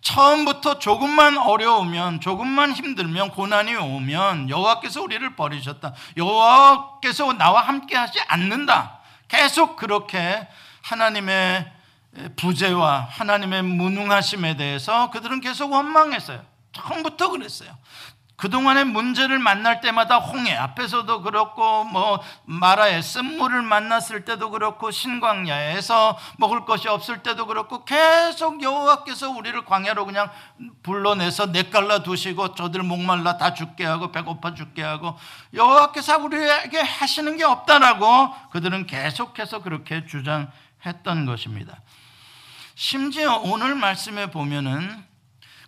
[0.00, 5.94] 처음부터 조금만 어려우면 조금만 힘들면 고난이 오면 여호와께서 우리를 버리셨다.
[6.16, 9.00] 여호와께서 나와 함께 하지 않는다.
[9.26, 10.46] 계속 그렇게
[10.82, 11.72] 하나님의
[12.36, 16.44] 부재와 하나님의 무능하심에 대해서 그들은 계속 원망했어요.
[16.72, 17.76] 처음부터 그랬어요.
[18.36, 26.66] 그동안의 문제를 만날 때마다 홍해 앞에서도 그렇고 뭐 마라의 쓴물을 만났을 때도 그렇고 신광야에서 먹을
[26.66, 30.30] 것이 없을 때도 그렇고 계속 여호와께서 우리를 광야로 그냥
[30.82, 35.16] 불러내서 내깔라 두시고 저들 목말라 다 죽게 하고 배고파 죽게 하고
[35.54, 41.80] 여호와께서 우리에게 하시는 게 없다라고 그들은 계속해서 그렇게 주장했던 것입니다.
[42.74, 45.02] 심지어 오늘 말씀에 보면은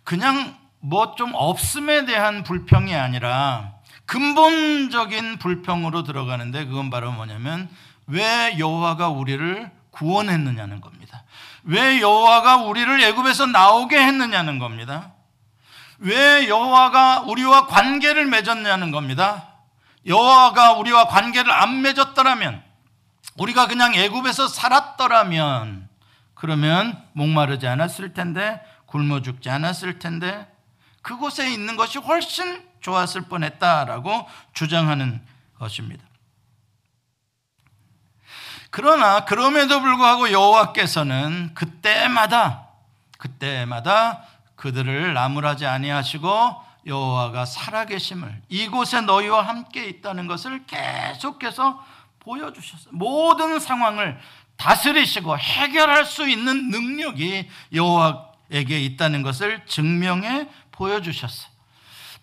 [0.03, 3.73] 그냥 뭐 좀 없음에 대한 불평이 아니라
[4.05, 7.69] 근본적인 불평으로 들어가는데 그건 바로 뭐냐면
[8.07, 11.23] 왜 여호와가 우리를 구원했느냐는 겁니다.
[11.63, 15.11] 왜 여호와가 우리를 애굽에서 나오게 했느냐는 겁니다.
[15.99, 19.47] 왜 여호와가 우리와 관계를 맺었냐는 겁니다.
[20.07, 22.63] 여호와가 우리와 관계를 안 맺었더라면
[23.37, 25.89] 우리가 그냥 애굽에서 살았더라면
[26.33, 30.47] 그러면 목마르지 않았을 텐데 굶어 죽지 않았을 텐데
[31.09, 35.19] 그곳에 있는 것이 훨씬 좋았을 뻔했다라고 주장하는
[35.57, 36.03] 것입니다.
[38.69, 42.67] 그러나 그럼에도 불구하고 여호와께서는 그때마다
[43.17, 44.21] 그때마다
[44.55, 46.29] 그들을 나무라지 아니하시고
[46.85, 51.83] 여호와가 살아계심을 이곳에 너희와 함께 있다는 것을 계속해서
[52.19, 52.93] 보여주셨어요.
[52.93, 54.19] 모든 상황을
[54.57, 60.47] 다스리시고 해결할 수 있는 능력이 여호와에게 있다는 것을 증명해
[60.79, 61.51] 보여주셨어요.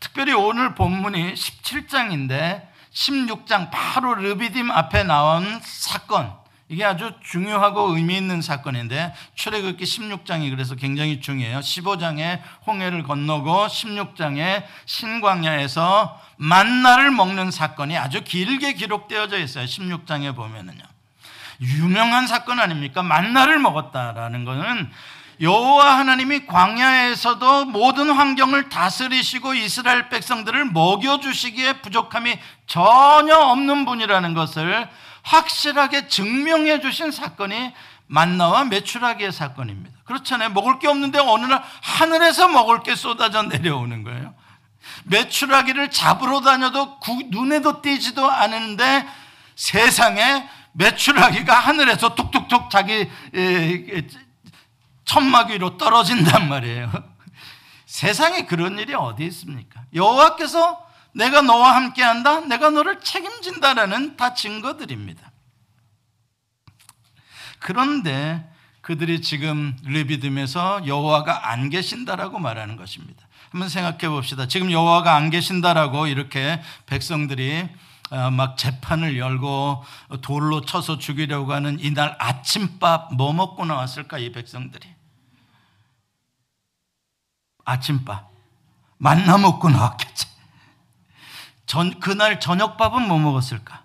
[0.00, 6.32] 특별히 오늘 본문이 17장인데 16장 바로 르비딤 앞에 나온 사건
[6.68, 11.60] 이게 아주 중요하고 의미 있는 사건인데 출애굽기 16장이 그래서 굉장히 중요해요.
[11.60, 19.64] 15장에 홍해를 건너고 16장에 신광야에서 만나를 먹는 사건이 아주 길게 기록되어져 있어요.
[19.64, 20.82] 16장에 보면은요.
[21.60, 23.02] 유명한 사건 아닙니까?
[23.02, 24.90] 만나를 먹었다라는 것은
[25.40, 34.88] 여호와 하나님이 광야에서도 모든 환경을 다스리시고 이스라엘 백성들을 먹여 주시기에 부족함이 전혀 없는 분이라는 것을
[35.22, 37.72] 확실하게 증명해 주신 사건이
[38.06, 39.96] 만나와 메추라기의 사건입니다.
[40.04, 40.50] 그렇잖아요.
[40.50, 44.34] 먹을 게 없는데 어느 날 하늘에서 먹을 게 쏟아져 내려오는 거예요.
[45.04, 49.06] 메추라기를 잡으러 다녀도 눈에도 띄지도 않은데
[49.56, 53.10] 세상에 메추라기가 하늘에서 툭툭툭 자기
[55.06, 56.92] 천막 위로 떨어진단 말이에요.
[57.86, 59.82] 세상에 그런 일이 어디 있습니까?
[59.94, 65.32] 여호와께서 내가 너와 함께한다, 내가 너를 책임진다라는 다 증거들입니다.
[67.58, 68.46] 그런데
[68.82, 73.26] 그들이 지금 르비딤에서 여호와가 안 계신다라고 말하는 것입니다.
[73.50, 74.46] 한번 생각해 봅시다.
[74.46, 77.68] 지금 여호와가 안 계신다라고 이렇게 백성들이
[78.10, 79.82] 어, 막 재판을 열고
[80.20, 84.95] 돌로 쳐서 죽이려고 하는 이날 아침밥 뭐 먹고 나왔을까 이 백성들이
[87.66, 88.30] 아침밥
[88.96, 90.26] 만나 먹고 나왔겠지.
[91.66, 93.82] 전, 그날 저녁밥은 뭐 먹었을까?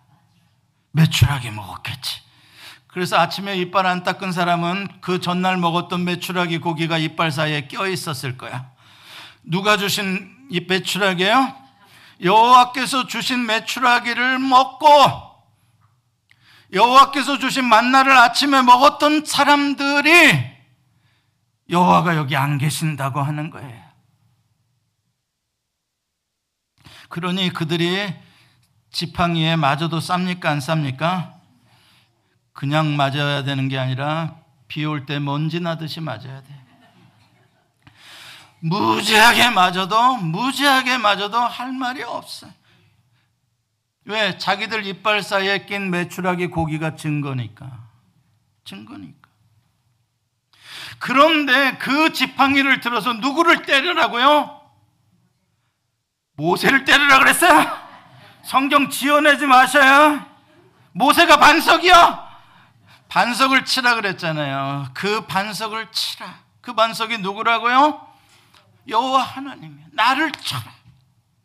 [0.92, 2.22] 메추라기 먹었겠지.
[2.88, 8.38] 그래서 아침에 이빨 안 닦은 사람은 그 전날 먹었던 메추라기 고기가 이빨 사이에 껴 있었을
[8.38, 8.70] 거야.
[9.44, 11.56] 누가 주신 이 메추라기예요?
[12.22, 14.88] 여호와께서 주신 메추라기를 먹고
[16.74, 20.51] 여호와께서 주신 만나를 아침에 먹었던 사람들이
[21.72, 23.82] 여호와가 여기 안 계신다고 하는 거예요.
[27.10, 28.14] 그러니 그들이
[28.92, 31.34] 지팡이에 맞아도 쌉니까 안 쌉니까?
[32.54, 34.36] 그냥 맞아야 되는 게 아니라
[34.68, 36.62] 비 올 때 먼지 나듯이 맞아야 돼.
[38.60, 42.48] 무지하게 맞아도 무지하게 맞아도 할 말이 없어.
[44.06, 44.38] 왜?
[44.38, 47.90] 자기들 이빨 사이에 낀 메추라기 고기가 증거니까.
[48.66, 49.21] 증거니까.
[51.02, 54.62] 그런데 그 지팡이를 들어서 누구를 때리라고요?
[56.34, 57.76] 모세를 때리라 그랬어요?
[58.44, 60.24] 성경 지어내지 마셔요.
[60.92, 62.30] 모세가 반석이요?
[63.10, 64.90] 반석을 치라 그랬잖아요.
[64.94, 66.36] 그 반석을 치라.
[66.62, 68.08] 그 반석이 누구라고요?
[68.88, 69.88] 여호와 하나님이요.
[69.94, 70.72] 나를 쳐라.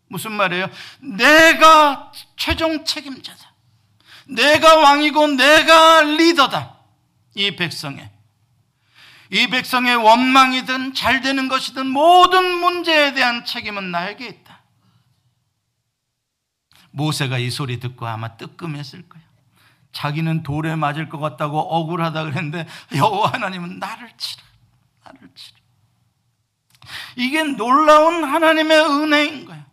[0.09, 0.69] 무슨 말이에요?
[1.01, 3.53] 내가 최종 책임자다.
[4.29, 6.77] 내가 왕이고 내가 리더다.
[7.37, 8.16] 이 백성의.
[9.31, 14.61] 이 백성의 원망이든 잘 되는 것이든 모든 문제에 대한 책임은 나에게 있다.
[16.91, 19.27] 모세가 이 소리 듣고 아마 뜨끔했을 거예요.
[19.93, 24.43] 자기는 돌에 맞을 것 같다고 억울하다 그랬는데 여호와 하나님은 나를 치라.
[25.05, 25.59] 나를 치라.
[27.17, 29.65] 이게 놀라운 하나님의 은혜인 거예요.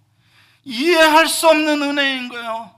[0.63, 2.72] 이해할 수 없는 은혜인 거예요.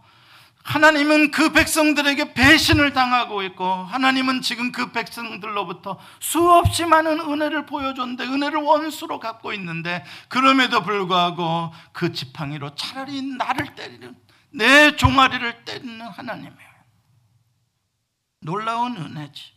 [0.65, 8.61] 하나님은 그 백성들에게 배신을 당하고 있고 하나님은 지금 그 백성들로부터 수없이 많은 은혜를 보여줬는데 은혜를
[8.61, 14.15] 원수로 갖고 있는데 그럼에도 불구하고 그 지팡이로 차라리 나를 때리는
[14.49, 16.69] 내 종아리를 때리는 하나님이에요.
[18.39, 19.53] 놀라운 은혜지.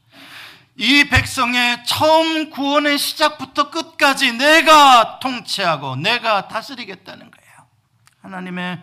[0.77, 7.67] 이 백성의 처음 구원의 시작부터 끝까지 내가 통치하고 내가 다스리겠다는 거예요.
[8.21, 8.83] 하나님의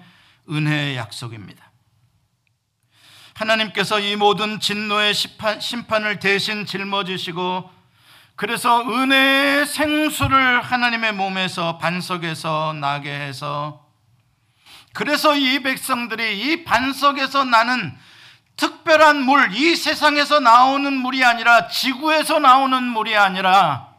[0.49, 1.64] 은혜의 약속입니다.
[3.35, 7.69] 하나님께서 이 모든 진노의 심판, 을 대신 짊어지시고
[8.37, 13.85] 그래서 은혜의 생수를 하나님의 몸에서 반석에서 나게 해서
[14.93, 17.97] 그래서 이 백성들이 이 반석에서 나는
[18.55, 23.89] 특별한 물, 이 세상에서 나오는 물이 아니라 지구에서 나오는 물이 아니라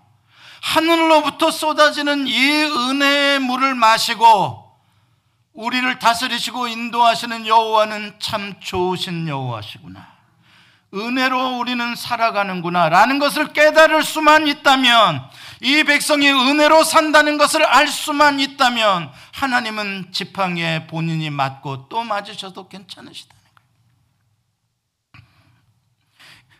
[0.62, 4.65] 하늘로부터 쏟아지는 이 은혜의 물을 마시고
[5.56, 10.16] 우리를 다스리시고 인도하시는 여호와는 참 좋으신 여호와시구나.
[10.94, 12.88] 은혜로 우리는 살아가는구나.
[12.88, 15.22] 라는 것을 깨달을 수만 있다면,
[15.62, 23.42] 이 백성이 은혜로 산다는 것을 알 수만 있다면, 하나님은 지팡이에 본인이 맞고 또 맞으셔도 괜찮으시다는
[23.42, 23.46] 거예요.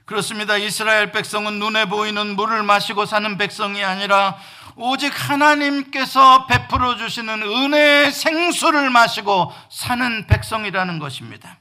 [0.06, 0.56] 그렇습니다.
[0.56, 4.38] 이스라엘 백성은 눈에 보이는 물을 마시고 사는 백성이 아니라
[4.76, 11.56] 오직 하나님께서 베풀어 주시는 은혜의 생수를 마시고 사는 백성이라는 것입니다.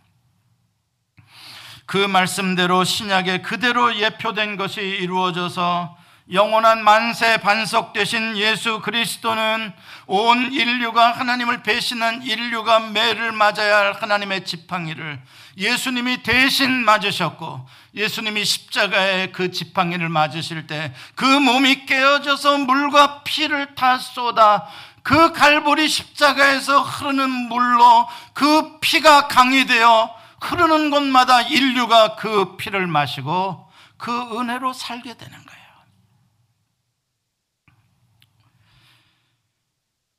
[1.85, 5.97] 그 말씀대로 신약에 그대로 예표된 것이 이루어져서
[6.33, 9.71] 영원한 만세 반석 되신 예수 그리스도는
[10.07, 15.21] 온 인류가 하나님을 배신한 인류가 매를 맞아야 할 하나님의 지팡이를
[15.57, 23.97] 예수님이 대신 맞으셨고 예수님이 십자가에 그 지팡이를 맞으실 때 그 몸이 깨어져서 물과 피를 다
[23.97, 24.67] 쏟아
[25.01, 33.71] 그 갈보리 십자가에서 흐르는 물로 그 피가 강이 되어 흐르는 곳마다 인류가 그 피를 마시고
[33.97, 35.65] 그 은혜로 살게 되는 거예요.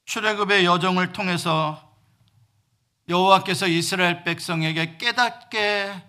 [0.07, 1.86] 출애굽의 여정을 통해서
[3.09, 6.02] 여호와께서 이스라엘 백성에게 깨닫게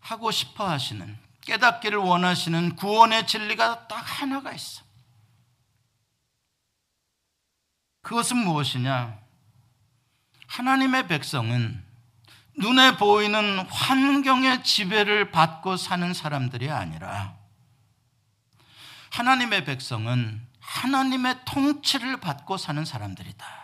[0.00, 4.82] 하고 싶어 하시는 깨닫기를 원하시는 구원의 진리가 딱 하나가 있어.
[8.02, 9.18] 그것은 무엇이냐?
[10.46, 11.82] 하나님의 백성은
[12.58, 17.34] 눈에 보이는 환경의 지배를 받고 사는 사람들이 아니라
[19.10, 23.61] 하나님의 백성은 하나님의 통치를 받고 사는 사람들이다.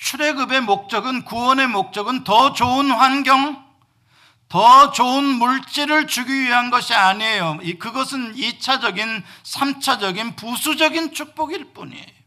[0.00, 3.66] 출애굽의 목적은 구원의 목적은 더 좋은 환경,
[4.48, 7.58] 더 좋은 물질을 주기 위한 것이 아니에요.
[7.78, 12.18] 그것은 2차적인, 3차적인 부수적인 축복일 뿐이에요.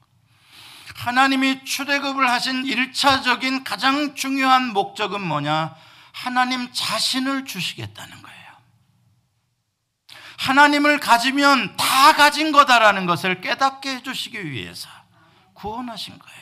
[0.95, 5.73] 하나님이 출애굽을 하신 1차적인 가장 중요한 목적은 뭐냐?
[6.11, 8.41] 하나님 자신을 주시겠다는 거예요.
[10.37, 14.89] 하나님을 가지면 다 가진 거다라는 것을 깨닫게 해주시기 위해서
[15.53, 16.40] 구원하신 거예요.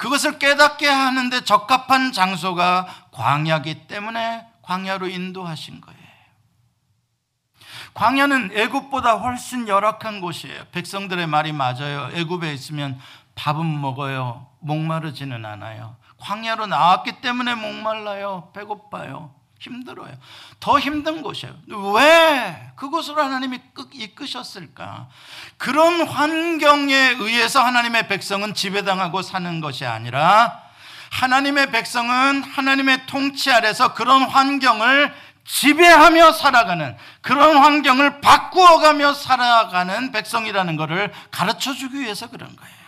[0.00, 6.00] 그것을 깨닫게 하는데 적합한 장소가 광야기 때문에 광야로 인도하신 거예요.
[7.92, 10.64] 광야는 애굽보다 훨씬 열악한 곳이에요.
[10.72, 12.08] 백성들의 말이 맞아요.
[12.14, 12.98] 애굽에 있으면
[13.34, 14.46] 밥은 먹어요.
[14.60, 15.96] 목마르지는 않아요.
[16.18, 18.52] 광야로 나왔기 때문에 목말라요.
[18.54, 19.34] 배고파요.
[19.60, 20.10] 힘들어요.
[20.58, 21.54] 더 힘든 곳이에요.
[21.94, 23.60] 왜 그곳으로 하나님이
[23.92, 25.08] 이끄셨을까?
[25.58, 30.62] 그런 환경에 의해서 하나님의 백성은 지배당하고 사는 것이 아니라
[31.12, 41.12] 하나님의 백성은 하나님의 통치 아래서 그런 환경을 지배하며 살아가는 그런 환경을 바꾸어가며 살아가는 백성이라는 것을
[41.30, 42.80] 가르쳐 주기 위해서 그런 거예요.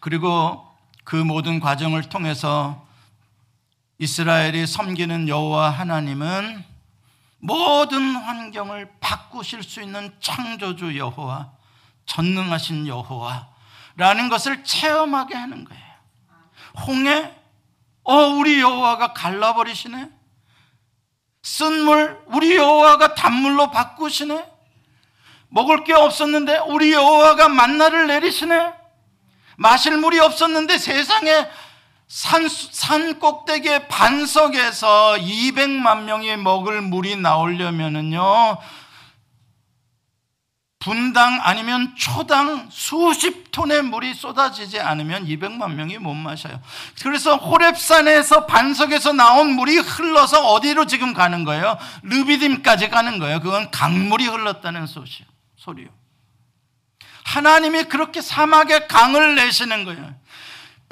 [0.00, 0.66] 그리고
[1.04, 2.84] 그 모든 과정을 통해서
[3.98, 6.64] 이스라엘이 섬기는 여호와 하나님은
[7.38, 11.52] 모든 환경을 바꾸실 수 있는 창조주 여호와,
[12.06, 15.84] 전능하신 여호와라는 것을 체험하게 하는 거예요.
[16.86, 17.34] 홍해,
[18.02, 20.10] 어 우리 여호와가 갈라버리시네.
[21.42, 24.52] 쓴물, 우리 여호와가 단물로 바꾸시네.
[25.48, 28.72] 먹을 게 없었는데 우리 여호와가 만나를 내리시네.
[29.56, 31.48] 마실 물이 없었는데 세상에
[32.14, 38.56] 산, 산 꼭대기의 반석에서 200만 명이 먹을 물이 나오려면은요,
[40.78, 46.60] 분당 아니면 초당 수십 톤의 물이 쏟아지지 않으면 200만 명이 못 마셔요.
[47.02, 51.76] 그래서 호랩산에서 반석에서 나온 물이 흘러서 어디로 지금 가는 거예요?
[52.04, 53.40] 르비딤까지 가는 거예요.
[53.40, 55.88] 그건 강물이 흘렀다는 소리요.
[57.24, 60.14] 하나님이 그렇게 사막에 강을 내시는 거예요.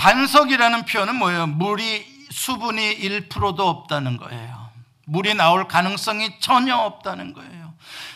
[0.06, 1.46] 반석이라는 표현은 뭐예요?
[1.46, 4.70] 물이 수분이 1%도 없다는 거예요.
[5.04, 7.72] 물이 나올 가능성이 전혀 없다는 거예요.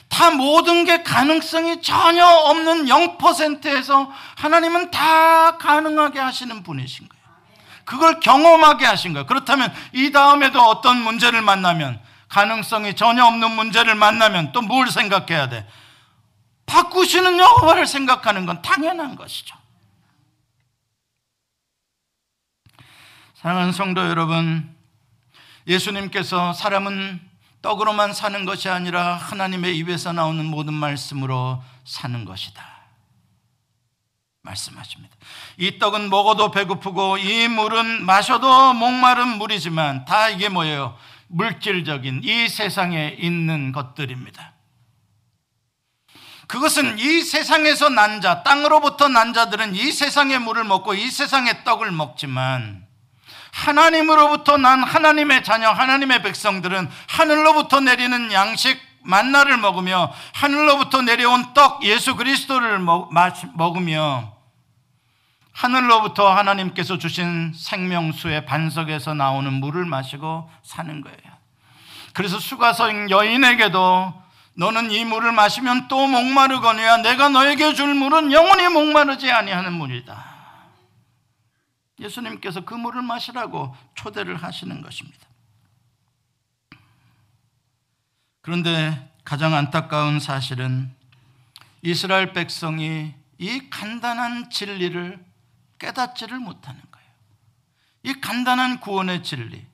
[0.08, 7.24] 다 모든 게 가능성이 전혀 없는 0%에서 하나님은 다 가능하게 하시는 분이신 거예요.
[7.84, 9.26] 그걸 경험하게 하신 거예요.
[9.26, 15.64] 그렇다면 이 다음에도 어떤 문제를 만나면 가능성이 전혀 없는 문제를 만나면 또 뭘 생각해야 돼?
[16.66, 19.54] 바꾸시는 여호와를 생각하는 건 당연한 것이죠.
[23.36, 24.74] 사랑하는 성도 여러분,
[25.66, 27.20] 예수님께서 사람은
[27.60, 32.64] 떡으로만 사는 것이 아니라 하나님의 입에서 나오는 모든 말씀으로 사는 것이다.
[34.40, 35.14] 말씀하십니다.
[35.58, 40.96] 이 떡은 먹어도 배고프고 이 물은 마셔도 목마른 물이지만 다 이게 뭐예요?
[41.26, 44.54] 물질적인 이 세상에 있는 것들입니다.
[46.46, 51.90] 그것은 이 세상에서 난 자, 땅으로부터 난 자들은 이 세상의 물을 먹고 이 세상의 떡을
[51.90, 52.85] 먹지만
[53.56, 62.16] 하나님으로부터 난 하나님의 자녀, 하나님의 백성들은 하늘로부터 내리는 양식, 만나를 먹으며 하늘로부터 내려온 떡, 예수
[62.16, 62.78] 그리스도를
[63.54, 64.34] 먹으며
[65.52, 71.36] 하늘로부터 하나님께서 주신 생명수의 반석에서 나오는 물을 마시고 사는 거예요.
[72.12, 74.22] 그래서 수가성 여인에게도
[74.54, 80.35] 너는 이 물을 마시면 또 목마르거니와 내가 너에게 줄 물은 영원히 목마르지 아니하는 물이다.
[81.98, 85.26] 예수님께서 그 물을 마시라고 초대를 하시는 것입니다.
[88.42, 90.94] 그런데 가장 안타까운 사실은
[91.82, 95.24] 이스라엘 백성이 이 간단한 진리를
[95.78, 97.08] 깨닫지를 못하는 거예요.
[98.04, 99.66] 이 간단한 구원의 진리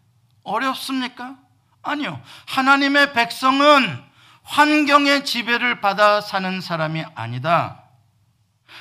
[0.43, 1.37] 어렵습니까?
[1.83, 2.23] 아니요.
[2.47, 4.03] 하나님의 백성은
[4.45, 7.82] 환경의 지배를 받아 사는 사람이 아니다.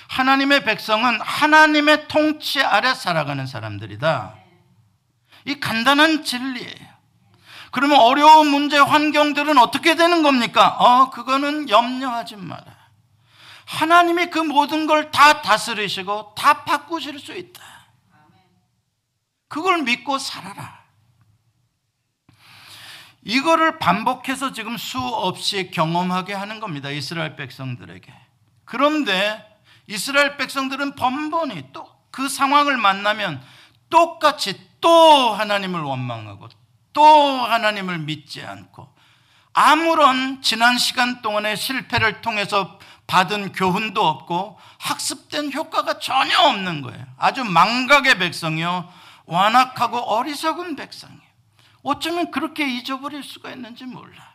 [0.08, 4.36] 하나님의 백성은 하나님의 통치 아래 살아가는 사람들이다.
[5.46, 6.92] 이 간단한 진리예요.
[7.72, 10.76] 그러면 어려운 문제 환경들은 어떻게 되는 겁니까?
[10.78, 12.66] 어, 그거는 염려하지 마라.
[13.66, 17.62] 하나님이 그 모든 걸 다 다스리시고 다 바꾸실 수 있다.
[19.48, 20.82] 그걸 믿고 살아라.
[23.24, 26.90] 이거를 반복해서 지금 수없이 경험하게 하는 겁니다.
[26.90, 28.12] 이스라엘 백성들에게.
[28.66, 29.46] 그런데
[29.88, 33.42] 이스라엘 백성들은 번번이 또 그 상황을 만나면
[33.90, 36.50] 똑같이 또 하나님을 원망하고
[36.94, 38.94] 또 하나님을 믿지 않고
[39.54, 47.06] 아무런 지난 시간 동안의 실패를 통해서 받은 교훈도 없고 학습된 효과가 전혀 없는 거예요.
[47.18, 48.90] 아주 망각의 백성이요.
[49.26, 51.22] 완악하고 어리석은 백성이에요.
[51.84, 54.31] 어쩌면 그렇게 잊어버릴 수가 있는지 몰라.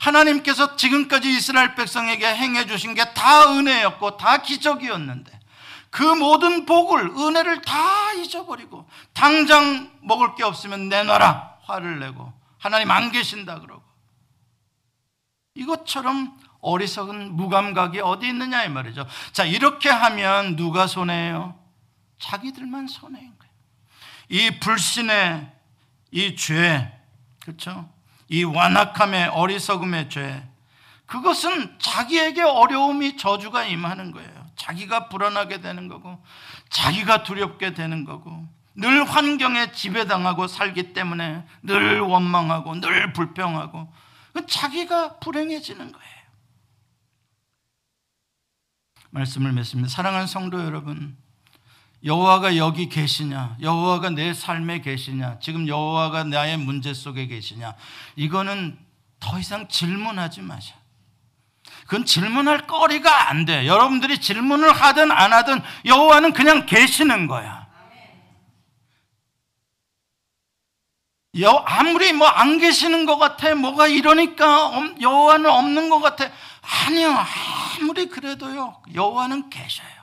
[0.00, 5.38] 하나님께서 지금까지 이스라엘 백성에게 행해 주신 게 다 은혜였고 다 기적이었는데
[5.90, 13.10] 그 모든 복을 은혜를 다 잊어버리고 당장 먹을 게 없으면 내놔라 화를 내고 하나님 안
[13.12, 13.82] 계신다 그러고
[15.54, 19.06] 이것처럼 어리석은 무감각이 어디 있느냐 이 말이죠.
[19.32, 21.58] 자 이렇게 하면 누가 손해예요?
[22.18, 23.52] 자기들만 손해인 거예요.
[24.28, 25.50] 이 불신의
[26.12, 26.92] 이 죄,
[27.40, 27.88] 그렇죠?
[28.30, 30.48] 이 완악함의 어리석음의 죄,
[31.06, 34.46] 그것은 자기에게 어려움이 저주가 임하는 거예요.
[34.54, 36.22] 자기가 불안하게 되는 거고,
[36.70, 43.92] 자기가 두렵게 되는 거고, 늘 환경에 지배당하고 살기 때문에 늘 원망하고 늘 불평하고,
[44.46, 46.20] 자기가 불행해지는 거예요.
[49.10, 49.90] 말씀을 맺습니다.
[49.90, 51.16] 사랑하는 성도 여러분,
[52.04, 53.56] 여호와가 여기 계시냐?
[53.60, 55.38] 여호와가 내 삶에 계시냐?
[55.40, 57.74] 지금 여호와가 나의 문제 속에 계시냐?
[58.16, 58.78] 이거는
[59.20, 60.74] 더 이상 질문하지 마셔.
[61.84, 63.66] 그건 질문할 거리가 안 돼.
[63.66, 67.68] 여러분들이 질문을 하든 안 하든 여호와는 그냥 계시는 거야.
[71.40, 76.30] 여 아무리 뭐 안 계시는 것 같아, 뭐가 이러니까 여호와는 없는 것 같아.
[76.86, 77.14] 아니요,
[77.80, 79.99] 아무리 그래도요, 여호와는 계셔요.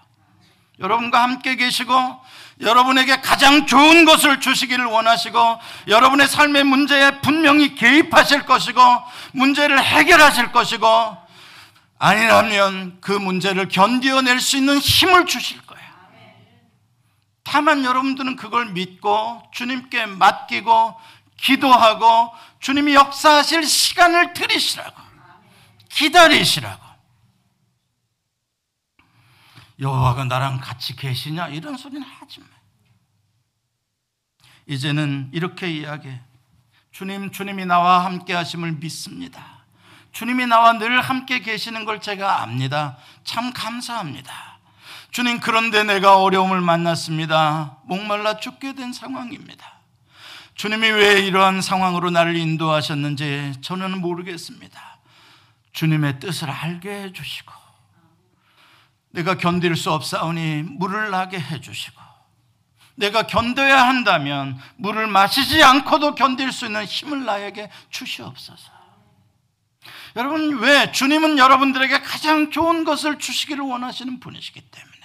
[0.80, 1.94] 여러분과 함께 계시고
[2.62, 8.82] 여러분에게 가장 좋은 것을 주시기를 원하시고 여러분의 삶의 문제에 분명히 개입하실 것이고
[9.34, 11.18] 문제를 해결하실 것이고
[12.00, 15.88] 아니라면 그 문제를 견디어낼 수 있는 힘을 주실 거예요.
[17.44, 21.00] 다만 여러분들은 그걸 믿고 주님께 맡기고
[21.38, 24.96] 기도하고 주님이 역사하실 시간을 들이시라고
[25.90, 26.87] 기다리시라고
[29.80, 32.46] 여호와가 나랑 같이 계시냐 이런 소리는 하지 마.
[34.66, 36.22] 이제는 이렇게 이야기해.
[36.92, 39.58] 주님, 주님이 나와 함께 하심을 믿습니다.
[40.12, 42.98] 주님이 나와 늘 함께 계시는 걸 제가 압니다.
[43.24, 44.58] 참 감사합니다.
[45.12, 47.78] 주님, 그런데 내가 어려움을 만났습니다.
[47.84, 49.74] 목말라 죽게 된 상황입니다.
[50.56, 54.98] 주님이 왜 이러한 상황으로 나를 인도하셨는지 저는 모르겠습니다.
[55.72, 57.54] 주님의 뜻을 알게 해주시고,
[59.12, 62.08] 내가 견딜 수 없사오니 물을 나게 해주시고
[62.96, 68.72] 내가 견뎌야 한다면 물을 마시지 않고도 견딜 수 있는 힘을 나에게 주시옵소서.
[70.16, 74.98] 여러분 왜 주님은 여러분들에게 가장 좋은 것을 주시기를 원하시는 분이시기 때문에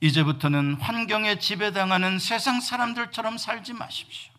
[0.00, 4.32] 이제부터는 환경에 지배당하는 세상 사람들처럼 살지 마십시오.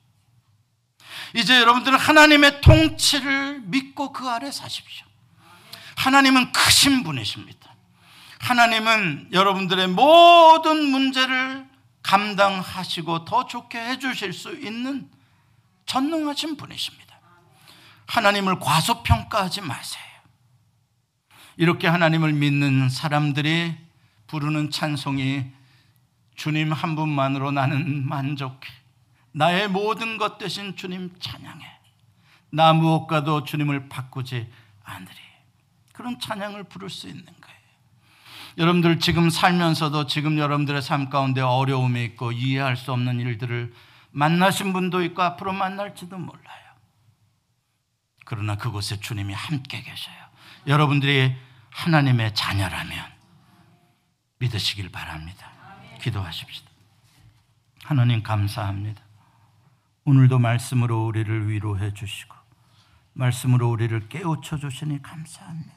[1.34, 5.07] 이제 여러분들은 하나님의 통치를 믿고 그 아래 사십시오.
[5.98, 7.76] 하나님은 크신 분이십니다.
[8.40, 11.68] 하나님은 여러분들의 모든 문제를
[12.04, 15.10] 감당하시고 더 좋게 해주실 수 있는
[15.88, 17.20] 전능하신 분이십니다.
[18.06, 20.04] 하나님을 과소평가하지 마세요.
[21.58, 23.76] 이렇게 하나님을 믿는 사람들이
[24.28, 25.46] 부르는 찬송이
[26.36, 28.70] 주님 한 분만으로 나는 만족해.
[29.32, 31.66] 나의 모든 것 대신 주님 찬양해.
[32.52, 34.48] 나 무엇과도 주님을 바꾸지
[34.84, 35.27] 않으리.
[35.98, 37.58] 그런 찬양을 부를 수 있는 거예요.
[38.60, 43.74] 여러분들 지금 살면서도 지금 여러분들의 삶 가운데 어려움이 있고 이해할 수 없는 일들을
[44.12, 46.68] 만나신 분도 있고 앞으로 만날지도 몰라요.
[48.26, 50.16] 그러나 그곳에 주님이 함께 계셔요.
[50.68, 51.36] 여러분들이
[51.72, 53.04] 하나님의 자녀라면
[54.38, 55.52] 믿으시길 바랍니다.
[56.00, 56.70] 기도하십시다.
[57.86, 59.02] 하나님 감사합니다.
[60.06, 62.36] 오늘도 말씀으로 우리를 위로해 주시고
[63.14, 65.77] 말씀으로 우리를 깨우쳐 주시니 감사합니다.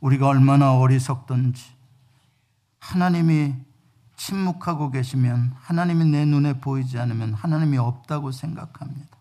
[0.00, 1.64] 우리가 얼마나 어리석던지
[2.80, 3.54] 하나님이
[4.16, 9.16] 침묵하고 계시면 하나님이 내 눈에 보이지 않으면 하나님이 없다고 생각합니다.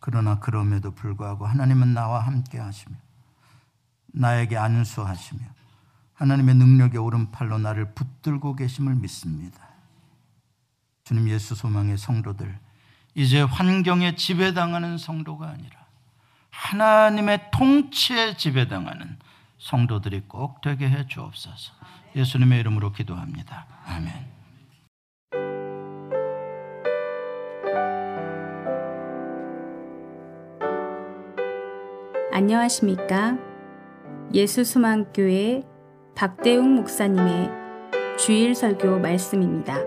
[0.00, 2.96] 그러나 그럼에도 불구하고 하나님은 나와 함께 하시며
[4.08, 5.40] 나에게 안수하시며
[6.14, 9.58] 하나님의 능력의 오른팔로 나를 붙들고 계심을 믿습니다.
[11.04, 12.58] 주님 예수 소망의 성도들
[13.14, 15.84] 이제 환경에 지배당하는 성도가 아니라
[16.50, 19.18] 하나님의 통치에 지배당하는
[19.64, 21.72] 성도들이 꼭 되게 해 주옵소서.
[22.14, 23.66] 예수님의 이름으로 기도합니다.
[23.86, 24.12] 아멘.
[32.30, 33.38] 안녕하십니까?
[34.34, 35.62] 예수 수망교회
[36.14, 37.50] 박대웅 목사님의
[38.18, 39.78] 주일 설교 말씀입니다.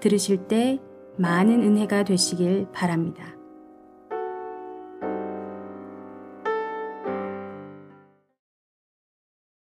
[0.00, 0.80] 들으실 때
[1.18, 3.37] 많은 은혜가 되시길 바랍니다.